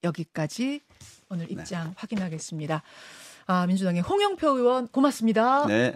여기까지 0.03 0.81
오늘 1.29 1.47
네. 1.47 1.53
입장 1.53 1.93
확인하겠습니다. 1.97 2.83
아, 3.47 3.65
민주당의 3.65 4.01
홍영표 4.01 4.57
의원 4.57 4.87
고맙습니다. 4.87 5.65
네. 5.65 5.95